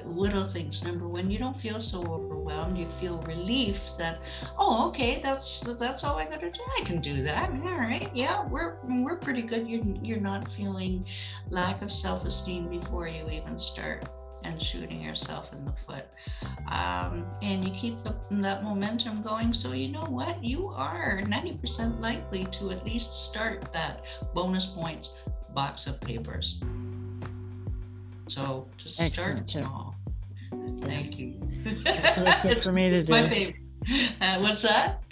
little 0.06 0.46
things. 0.46 0.84
Number 0.84 1.08
one, 1.08 1.32
you 1.32 1.40
don't 1.40 1.56
feel 1.56 1.82
so 1.82 2.02
overwhelmed. 2.02 2.78
You 2.78 2.88
feel 3.00 3.22
relief 3.22 3.92
that, 3.98 4.20
oh, 4.58 4.88
okay, 4.90 5.22
that's 5.24 5.62
that's 5.80 6.04
all 6.04 6.18
I 6.18 6.26
got 6.26 6.42
to 6.42 6.52
do. 6.52 6.62
I 6.80 6.84
can 6.84 7.02
do 7.02 7.24
that. 7.24 7.50
All 7.50 7.78
right, 7.78 8.10
yeah, 8.14 8.46
we're 8.48 8.78
we're 8.84 9.18
pretty 9.18 9.42
good. 9.42 9.68
You're 9.68 9.84
you're 10.02 10.20
not 10.20 10.52
feeling 10.52 11.06
lack 11.50 11.82
of 11.82 11.92
self-esteem 11.92 12.70
before 12.70 13.08
you 13.08 13.30
even 13.30 13.58
start 13.58 14.06
and 14.44 14.62
shooting 14.62 15.02
yourself 15.02 15.52
in 15.54 15.66
the 15.66 15.72
foot. 15.72 16.06
Um, 16.70 17.26
and 17.42 17.68
you 17.68 17.74
keep 17.74 18.04
the, 18.04 18.16
that 18.32 18.64
momentum 18.64 19.22
going. 19.22 19.54
So, 19.54 19.74
you 19.74 19.90
know 19.90 20.06
what? 20.06 20.44
You 20.44 20.70
are 20.70 21.22
90% 21.24 22.00
likely 22.00 22.46
to 22.46 22.72
at 22.72 22.86
least 22.86 23.14
start 23.16 23.72
that 23.74 24.04
bonus 24.34 24.68
points 24.68 25.18
box 25.54 25.88
of 25.88 26.00
papers. 26.02 26.62
So, 28.28 28.68
just 28.78 29.02
Excellent 29.02 29.50
start 29.50 29.66
small. 29.66 29.96
Yes. 30.88 31.04
Thank 31.04 31.20
you. 31.20 31.40
That's 31.84 32.44
what 32.44 32.64
for 32.64 32.72
me 32.72 32.90
to 32.90 33.04
do. 33.04 33.12
My 33.14 33.28
favorite. 33.28 33.56
Uh, 34.22 34.40
what's 34.40 34.62
that? 34.62 35.03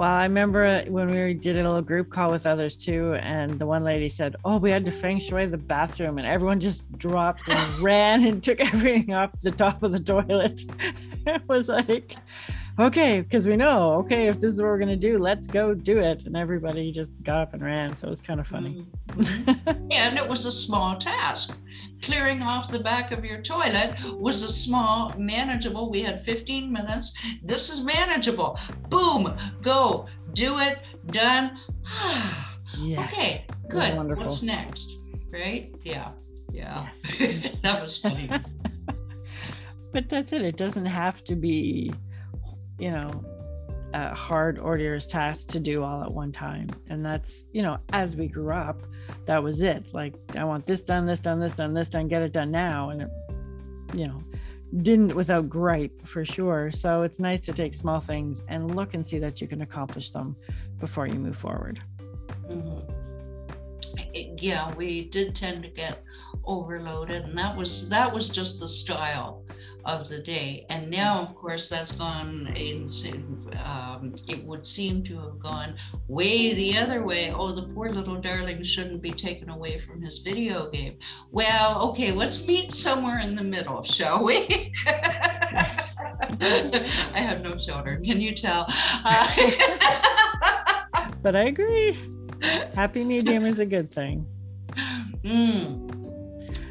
Well, 0.00 0.08
I 0.08 0.22
remember 0.22 0.82
when 0.88 1.08
we 1.08 1.34
did 1.34 1.56
a 1.56 1.62
little 1.62 1.82
group 1.82 2.08
call 2.08 2.30
with 2.30 2.46
others 2.46 2.78
too, 2.78 3.16
and 3.16 3.58
the 3.58 3.66
one 3.66 3.84
lady 3.84 4.08
said, 4.08 4.34
"Oh, 4.46 4.56
we 4.56 4.70
had 4.70 4.86
to 4.86 4.90
feng 4.90 5.18
shui 5.18 5.44
the 5.44 5.58
bathroom," 5.58 6.16
and 6.16 6.26
everyone 6.26 6.58
just 6.58 6.90
dropped 6.96 7.50
and 7.50 7.78
ran 7.82 8.24
and 8.24 8.42
took 8.42 8.60
everything 8.72 9.12
off 9.12 9.38
the 9.42 9.50
top 9.50 9.82
of 9.82 9.92
the 9.92 10.00
toilet. 10.00 10.64
it 11.26 11.42
was 11.46 11.68
like, 11.68 12.16
okay, 12.82 13.20
because 13.20 13.46
we 13.46 13.56
know, 13.56 13.94
okay, 13.94 14.28
if 14.28 14.40
this 14.40 14.52
is 14.52 14.60
what 14.60 14.66
we're 14.68 14.78
gonna 14.78 14.96
do, 14.96 15.18
let's 15.18 15.46
go 15.46 15.74
do 15.74 15.98
it. 15.98 16.24
And 16.24 16.36
everybody 16.36 16.92
just 16.92 17.22
got 17.22 17.42
up 17.42 17.54
and 17.54 17.62
ran. 17.62 17.96
So 17.96 18.06
it 18.06 18.10
was 18.10 18.20
kind 18.20 18.40
of 18.40 18.46
funny. 18.46 18.86
Mm-hmm. 19.08 19.88
and 19.90 20.18
it 20.18 20.28
was 20.28 20.46
a 20.46 20.52
small 20.52 20.96
task. 20.96 21.56
Clearing 22.02 22.42
off 22.42 22.70
the 22.70 22.78
back 22.78 23.12
of 23.12 23.24
your 23.24 23.42
toilet 23.42 23.94
was 24.14 24.42
a 24.42 24.48
small, 24.48 25.12
manageable. 25.18 25.90
We 25.90 26.00
had 26.00 26.24
15 26.24 26.72
minutes. 26.72 27.14
This 27.42 27.68
is 27.68 27.84
manageable. 27.84 28.58
Boom, 28.88 29.36
go, 29.60 30.06
do 30.32 30.58
it, 30.60 30.78
done. 31.08 31.58
yeah. 32.78 33.04
Okay, 33.04 33.46
good. 33.68 33.96
Wonderful. 33.96 34.24
What's 34.24 34.42
next? 34.42 34.96
Right? 35.30 35.74
Yeah. 35.82 36.12
Yeah. 36.52 36.88
Yes. 37.18 37.52
that 37.62 37.82
was 37.82 37.98
funny. 37.98 38.30
but 39.92 40.08
that's 40.08 40.32
it. 40.32 40.42
It 40.42 40.56
doesn't 40.56 40.86
have 40.86 41.22
to 41.24 41.36
be 41.36 41.92
you 42.80 42.90
know, 42.90 43.24
a 43.92 44.14
hard 44.14 44.58
arduous 44.58 45.06
task 45.06 45.48
to 45.48 45.60
do 45.60 45.82
all 45.82 46.02
at 46.02 46.12
one 46.12 46.32
time. 46.32 46.68
And 46.88 47.04
that's, 47.04 47.44
you 47.52 47.62
know, 47.62 47.78
as 47.92 48.16
we 48.16 48.28
grew 48.28 48.52
up, 48.52 48.82
that 49.26 49.42
was 49.42 49.62
it. 49.62 49.92
Like, 49.92 50.14
I 50.36 50.44
want 50.44 50.66
this 50.66 50.80
done, 50.80 51.06
this 51.06 51.20
done, 51.20 51.40
this 51.40 51.54
done, 51.54 51.74
this 51.74 51.88
done, 51.88 52.08
get 52.08 52.22
it 52.22 52.32
done 52.32 52.50
now. 52.50 52.90
And 52.90 53.02
it, 53.02 53.10
you 53.94 54.06
know, 54.06 54.22
didn't 54.78 55.14
without 55.14 55.48
gripe 55.48 56.06
for 56.06 56.24
sure. 56.24 56.70
So 56.70 57.02
it's 57.02 57.18
nice 57.18 57.40
to 57.42 57.52
take 57.52 57.74
small 57.74 58.00
things 58.00 58.44
and 58.48 58.76
look 58.76 58.94
and 58.94 59.06
see 59.06 59.18
that 59.18 59.40
you 59.40 59.48
can 59.48 59.62
accomplish 59.62 60.10
them 60.10 60.36
before 60.78 61.06
you 61.06 61.14
move 61.14 61.36
forward. 61.36 61.82
Mm-hmm. 62.48 62.96
Yeah, 64.14 64.74
we 64.74 65.04
did 65.04 65.36
tend 65.36 65.62
to 65.64 65.68
get 65.68 66.02
overloaded, 66.44 67.24
and 67.24 67.38
that 67.38 67.56
was 67.56 67.88
that 67.90 68.12
was 68.12 68.28
just 68.28 68.58
the 68.58 68.66
style 68.66 69.44
of 69.84 70.08
the 70.08 70.18
day. 70.18 70.66
And 70.68 70.90
now, 70.90 71.20
of 71.20 71.34
course, 71.34 71.68
that's 71.68 71.92
gone, 71.92 72.52
in, 72.56 72.88
um, 73.64 74.14
it 74.28 74.44
would 74.44 74.64
seem 74.66 75.02
to 75.04 75.18
have 75.20 75.38
gone 75.38 75.76
way 76.08 76.54
the 76.54 76.78
other 76.78 77.02
way. 77.04 77.32
Oh, 77.32 77.52
the 77.52 77.72
poor 77.74 77.90
little 77.90 78.16
darling 78.20 78.62
shouldn't 78.62 79.02
be 79.02 79.12
taken 79.12 79.50
away 79.50 79.78
from 79.78 80.02
his 80.02 80.18
video 80.18 80.70
game. 80.70 80.98
Well, 81.30 81.90
okay, 81.90 82.12
let's 82.12 82.46
meet 82.46 82.72
somewhere 82.72 83.20
in 83.20 83.34
the 83.34 83.44
middle, 83.44 83.82
shall 83.82 84.24
we? 84.24 84.72
I 84.86 85.86
have 87.14 87.42
no 87.42 87.54
children. 87.56 88.04
Can 88.04 88.20
you 88.20 88.34
tell? 88.34 88.66
Uh, 89.04 89.52
but 91.22 91.36
I 91.36 91.44
agree. 91.44 91.98
Happy 92.74 93.04
medium 93.04 93.44
is 93.46 93.60
a 93.60 93.66
good 93.66 93.92
thing. 93.92 94.26
Mm. 95.22 95.90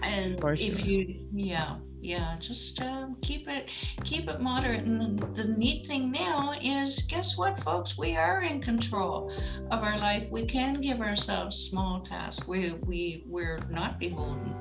And 0.02 0.44
if 0.44 0.84
you, 0.88 1.28
yeah 1.32 1.76
yeah 2.10 2.36
just 2.40 2.82
um, 2.82 3.16
keep 3.22 3.48
it 3.48 3.70
keep 4.04 4.28
it 4.28 4.42
moderate. 4.42 4.84
And 4.84 5.20
the, 5.20 5.44
the, 5.44 5.48
neat 5.48 5.86
thing 5.86 6.12
now 6.12 6.54
is 6.60 7.04
guess 7.08 7.38
what 7.38 7.60
folks? 7.60 8.00
We 8.00 8.18
are 8.18 8.42
in 8.42 8.62
control 8.62 9.32
of 9.70 9.84
our 9.84 9.98
life. 10.00 10.28
We 10.32 10.48
can 10.48 10.82
give 10.82 11.02
ourselves 11.02 11.56
small 11.56 12.02
tasks. 12.02 12.48
We 12.48 12.74
we 12.88 13.26
we're 13.28 13.60
not 13.70 14.00
beholden 14.00 14.56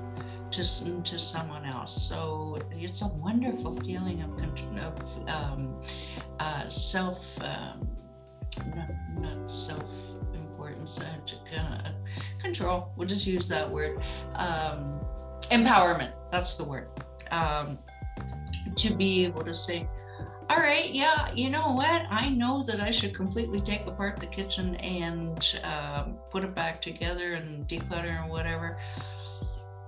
to, 0.50 1.02
to 1.02 1.18
someone 1.18 1.64
else. 1.64 2.06
So 2.06 2.58
it's 2.70 3.00
a 3.00 3.08
wonderful 3.08 3.80
feeling 3.80 4.20
of, 4.22 4.30
of 4.78 5.28
um, 5.28 5.82
uh, 6.40 6.68
self 6.68 7.26
um, 7.40 7.88
not, 8.76 8.90
not 9.20 9.50
self 9.50 9.84
importance 10.34 11.00
uh, 11.00 11.56
uh, 11.56 11.92
control. 12.42 12.92
We'll 12.96 13.08
just 13.08 13.26
use 13.26 13.48
that 13.48 13.70
word. 13.70 14.02
Um, 14.34 15.00
empowerment. 15.50 16.12
That's 16.30 16.58
the 16.58 16.64
word 16.64 16.88
um, 17.30 17.78
to 18.76 18.94
be 18.94 19.24
able 19.24 19.42
to 19.42 19.54
say, 19.54 19.88
all 20.50 20.58
right, 20.58 20.90
yeah, 20.90 21.30
you 21.34 21.50
know 21.50 21.72
what? 21.72 22.02
I 22.10 22.30
know 22.30 22.62
that 22.62 22.80
I 22.80 22.90
should 22.90 23.14
completely 23.14 23.60
take 23.60 23.86
apart 23.86 24.18
the 24.18 24.26
kitchen 24.26 24.76
and 24.76 25.60
uh, 25.62 26.04
put 26.30 26.42
it 26.42 26.54
back 26.54 26.80
together 26.80 27.34
and 27.34 27.68
declutter 27.68 28.22
and 28.22 28.30
whatever. 28.30 28.78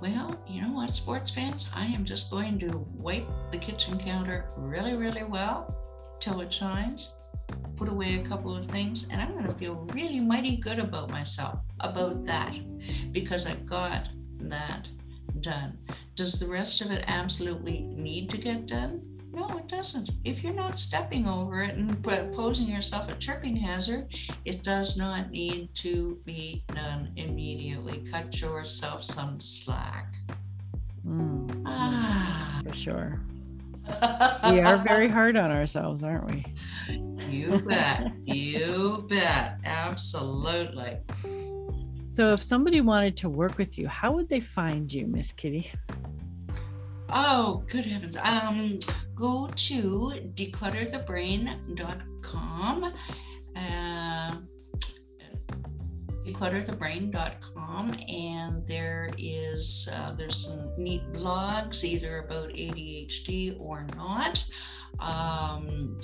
Well, 0.03 0.39
you 0.47 0.63
know 0.63 0.73
what, 0.73 0.93
sports 0.93 1.31
fans? 1.31 1.71
I 1.75 1.87
am 1.87 2.05
just 2.05 2.31
going 2.31 2.59
to 2.61 2.87
wipe 2.95 3.27
the 3.53 3.59
kitchen 3.59 3.99
counter 3.99 4.51
really, 4.57 4.97
really 4.97 5.25
well 5.25 5.75
till 6.21 6.41
it 6.43 6.53
shines, 6.53 7.17
put 7.77 7.89
away 7.89 8.21
a 8.21 8.23
couple 8.27 8.55
of 8.55 8.67
things, 8.67 9.07
and 9.11 9.21
I'm 9.21 9.33
going 9.33 9.47
to 9.47 9.55
feel 9.55 9.87
really 9.95 10.21
mighty 10.21 10.57
good 10.57 10.79
about 10.79 11.11
myself 11.11 11.61
about 11.81 12.25
that 12.27 12.55
because 13.13 13.47
I 13.47 13.55
got 13.55 14.09
that 14.41 14.89
done. 15.41 15.79
Does 16.21 16.39
the 16.39 16.49
rest 16.49 16.83
of 16.83 16.91
it 16.91 17.03
absolutely 17.07 17.81
need 17.81 18.29
to 18.29 18.37
get 18.37 18.67
done? 18.67 19.01
No, 19.33 19.49
it 19.57 19.69
doesn't. 19.69 20.11
If 20.23 20.45
you're 20.45 20.53
not 20.53 20.79
stepping 20.79 21.27
over 21.27 21.63
it 21.63 21.77
and 21.77 22.05
posing 22.05 22.67
yourself 22.67 23.09
a 23.09 23.15
tripping 23.15 23.57
hazard, 23.57 24.15
it 24.45 24.63
does 24.63 24.99
not 24.99 25.31
need 25.31 25.75
to 25.77 26.21
be 26.27 26.63
done 26.75 27.11
immediately. 27.17 28.05
Cut 28.11 28.39
yourself 28.39 29.03
some 29.03 29.41
slack. 29.41 30.13
Mm, 31.09 31.63
ah. 31.65 32.61
For 32.69 32.75
sure. 32.75 33.19
we 34.53 34.61
are 34.61 34.77
very 34.87 35.09
hard 35.09 35.39
on 35.39 35.51
ourselves, 35.51 36.03
aren't 36.03 36.27
we? 36.27 36.45
You 37.31 37.63
bet. 37.67 38.13
you 38.27 39.07
bet. 39.09 39.59
Absolutely. 39.65 40.99
So, 42.11 42.33
if 42.33 42.43
somebody 42.43 42.81
wanted 42.81 43.17
to 43.19 43.29
work 43.29 43.57
with 43.57 43.79
you, 43.79 43.87
how 43.87 44.11
would 44.11 44.29
they 44.29 44.41
find 44.41 44.93
you, 44.93 45.07
Miss 45.07 45.33
Kitti? 45.33 45.69
Oh, 47.09 47.63
good 47.69 47.85
heavens. 47.85 48.17
Um, 48.21 48.81
go 49.15 49.49
to 49.55 50.13
declutterthebrain.com. 50.35 52.93
Uh, 53.55 54.35
declutterthebrain.com 56.27 57.95
and 58.09 58.67
there 58.67 59.13
is 59.17 59.89
uh, 59.93 60.13
there's 60.15 60.47
some 60.47 60.73
neat 60.77 61.13
blogs 61.13 61.85
either 61.85 62.27
about 62.27 62.49
ADHD 62.51 63.57
or 63.61 63.87
not 63.97 64.45
um, 65.01 65.99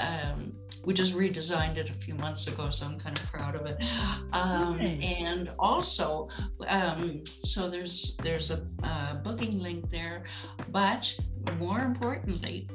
um, 0.00 0.54
we 0.84 0.94
just 0.94 1.14
redesigned 1.14 1.76
it 1.76 1.90
a 1.90 1.94
few 1.94 2.14
months 2.14 2.46
ago, 2.46 2.70
so 2.70 2.86
I'm 2.86 2.98
kind 2.98 3.18
of 3.18 3.26
proud 3.26 3.54
of 3.54 3.66
it. 3.66 3.78
Um, 4.32 4.78
nice. 4.78 5.18
And 5.18 5.50
also, 5.58 6.28
um, 6.68 7.22
so 7.44 7.68
there's 7.68 8.16
there's 8.22 8.50
a, 8.50 8.66
booking 9.24 9.58
link 9.58 9.90
there, 9.90 10.24
but 10.70 11.14
more 11.58 11.80
importantly, 11.80 12.68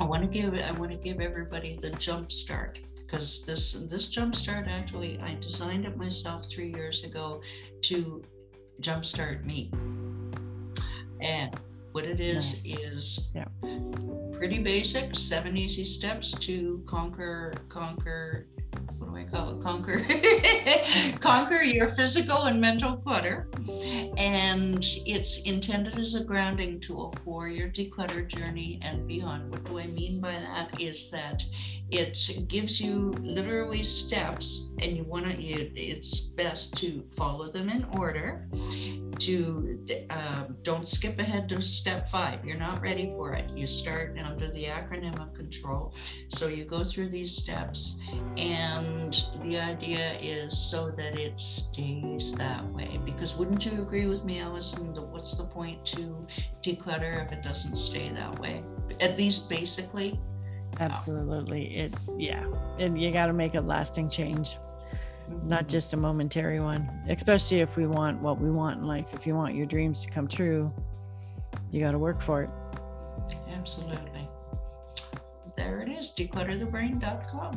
I 0.00 0.04
want 0.04 0.22
to 0.22 0.28
give 0.28 0.54
I 0.54 0.72
want 0.72 0.92
to 0.92 0.98
give 0.98 1.20
everybody 1.20 1.76
the 1.80 1.90
jump 1.90 2.30
start 2.30 2.80
because 2.96 3.44
this 3.44 3.72
this 3.90 4.08
jump 4.08 4.34
start 4.34 4.66
actually 4.68 5.18
I 5.20 5.34
designed 5.34 5.84
it 5.84 5.96
myself 5.96 6.48
three 6.48 6.70
years 6.70 7.04
ago 7.04 7.40
to 7.82 8.22
jumpstart 8.80 9.44
me. 9.44 9.70
And 11.20 11.54
what 11.94 12.04
it 12.04 12.20
is 12.20 12.54
nice. 12.64 12.78
is 12.80 13.30
yeah 13.36 13.44
pretty 14.32 14.58
basic, 14.58 15.14
seven 15.16 15.56
easy 15.56 15.84
steps 15.84 16.32
to 16.32 16.82
conquer, 16.86 17.54
conquer, 17.68 18.48
do 19.14 19.20
I 19.20 19.24
call 19.24 19.58
it? 19.58 19.62
Conquer, 19.62 20.04
conquer 21.20 21.62
your 21.62 21.90
physical 21.90 22.44
and 22.44 22.60
mental 22.60 22.96
clutter. 22.96 23.48
And 24.16 24.84
it's 25.06 25.42
intended 25.42 25.98
as 25.98 26.14
a 26.14 26.24
grounding 26.24 26.80
tool 26.80 27.14
for 27.24 27.48
your 27.48 27.68
declutter 27.68 28.26
journey 28.26 28.78
and 28.82 29.06
beyond. 29.06 29.50
What 29.50 29.64
do 29.64 29.78
I 29.78 29.86
mean 29.86 30.20
by 30.20 30.32
that? 30.32 30.80
Is 30.80 31.10
that 31.10 31.42
it 31.90 32.18
gives 32.48 32.80
you 32.80 33.14
literally 33.20 33.82
steps, 33.82 34.72
and 34.80 34.96
you 34.96 35.04
want 35.04 35.26
to, 35.26 35.42
it's 35.42 36.20
best 36.20 36.76
to 36.78 37.04
follow 37.16 37.50
them 37.50 37.68
in 37.68 37.84
order 37.92 38.48
to 39.18 39.78
um, 40.10 40.56
don't 40.62 40.88
skip 40.88 41.18
ahead 41.18 41.48
to 41.50 41.62
step 41.62 42.08
five. 42.08 42.44
You're 42.44 42.58
not 42.58 42.80
ready 42.80 43.06
for 43.16 43.34
it. 43.34 43.48
You 43.50 43.66
start 43.66 44.18
under 44.18 44.50
the 44.50 44.64
acronym 44.64 45.20
of 45.20 45.34
control. 45.34 45.94
So 46.28 46.48
you 46.48 46.64
go 46.64 46.84
through 46.84 47.10
these 47.10 47.36
steps, 47.36 48.00
and 48.36 49.03
the 49.42 49.58
idea 49.58 50.14
is 50.20 50.56
so 50.58 50.90
that 50.90 51.18
it 51.18 51.38
stays 51.38 52.32
that 52.34 52.64
way. 52.72 53.00
Because 53.04 53.36
wouldn't 53.36 53.64
you 53.66 53.82
agree 53.82 54.06
with 54.06 54.24
me, 54.24 54.40
Allison? 54.40 54.94
That 54.94 55.02
what's 55.02 55.36
the 55.36 55.44
point 55.44 55.84
to 55.86 56.26
declutter 56.62 57.24
if 57.24 57.32
it 57.32 57.42
doesn't 57.42 57.76
stay 57.76 58.10
that 58.10 58.38
way? 58.38 58.62
At 59.00 59.16
least 59.16 59.48
basically. 59.48 60.20
Absolutely. 60.80 61.76
It, 61.76 61.94
yeah. 62.18 62.44
And 62.78 63.00
you 63.00 63.12
got 63.12 63.26
to 63.26 63.32
make 63.32 63.54
a 63.54 63.60
lasting 63.60 64.08
change 64.08 64.56
not 65.28 65.60
mm-hmm. 65.60 65.68
just 65.68 65.92
a 65.94 65.96
momentary 65.96 66.60
one, 66.60 66.90
especially 67.08 67.60
if 67.60 67.76
we 67.76 67.86
want 67.86 68.20
what 68.20 68.40
we 68.40 68.50
want 68.50 68.80
in 68.80 68.86
life. 68.86 69.06
If 69.12 69.26
you 69.26 69.34
want 69.34 69.54
your 69.54 69.66
dreams 69.66 70.04
to 70.04 70.10
come 70.10 70.28
true, 70.28 70.72
you 71.70 71.80
got 71.80 71.92
to 71.92 71.98
work 71.98 72.20
for 72.20 72.42
it. 72.42 72.50
Absolutely. 73.56 74.28
There 75.56 75.80
it 75.80 75.88
is, 75.88 76.12
declutterthebrain.com. 76.16 77.54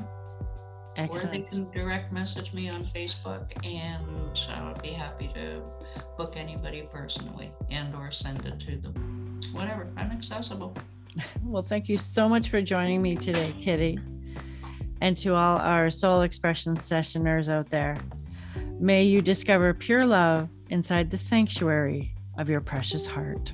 Excellent. 0.98 1.24
Or 1.24 1.28
they 1.28 1.44
can 1.44 1.70
direct 1.72 2.12
message 2.12 2.54
me 2.54 2.70
on 2.70 2.86
Facebook 2.88 3.52
and 3.66 4.40
I 4.50 4.68
would 4.68 4.82
be 4.82 4.90
happy 4.90 5.30
to 5.36 5.62
book 6.18 6.34
anybody 6.36 6.88
personally 6.92 7.52
and 7.70 7.94
or 7.96 8.12
send 8.12 8.46
it 8.46 8.60
to 8.62 8.78
them. 8.78 9.40
Whatever, 9.52 9.88
I'm 9.98 10.12
accessible. 10.12 10.74
Well, 11.42 11.64
thank 11.64 11.90
you 11.90 11.98
so 11.98 12.30
much 12.30 12.50
for 12.50 12.62
joining 12.62 13.02
me 13.02 13.16
today, 13.16 13.52
Kitti 13.60 14.00
and 15.02 15.16
to 15.18 15.36
all 15.36 15.58
our 15.58 15.90
soul 15.90 16.22
expression 16.22 16.76
sessioners 16.76 17.50
out 17.50 17.70
there. 17.70 17.98
May 18.80 19.04
you 19.04 19.22
discover 19.22 19.74
pure 19.74 20.06
love 20.06 20.50
inside 20.70 21.12
the 21.12 21.18
sanctuary 21.18 22.14
of 22.38 22.50
your 22.50 22.62
precious 22.62 23.08
heart. 23.08 23.54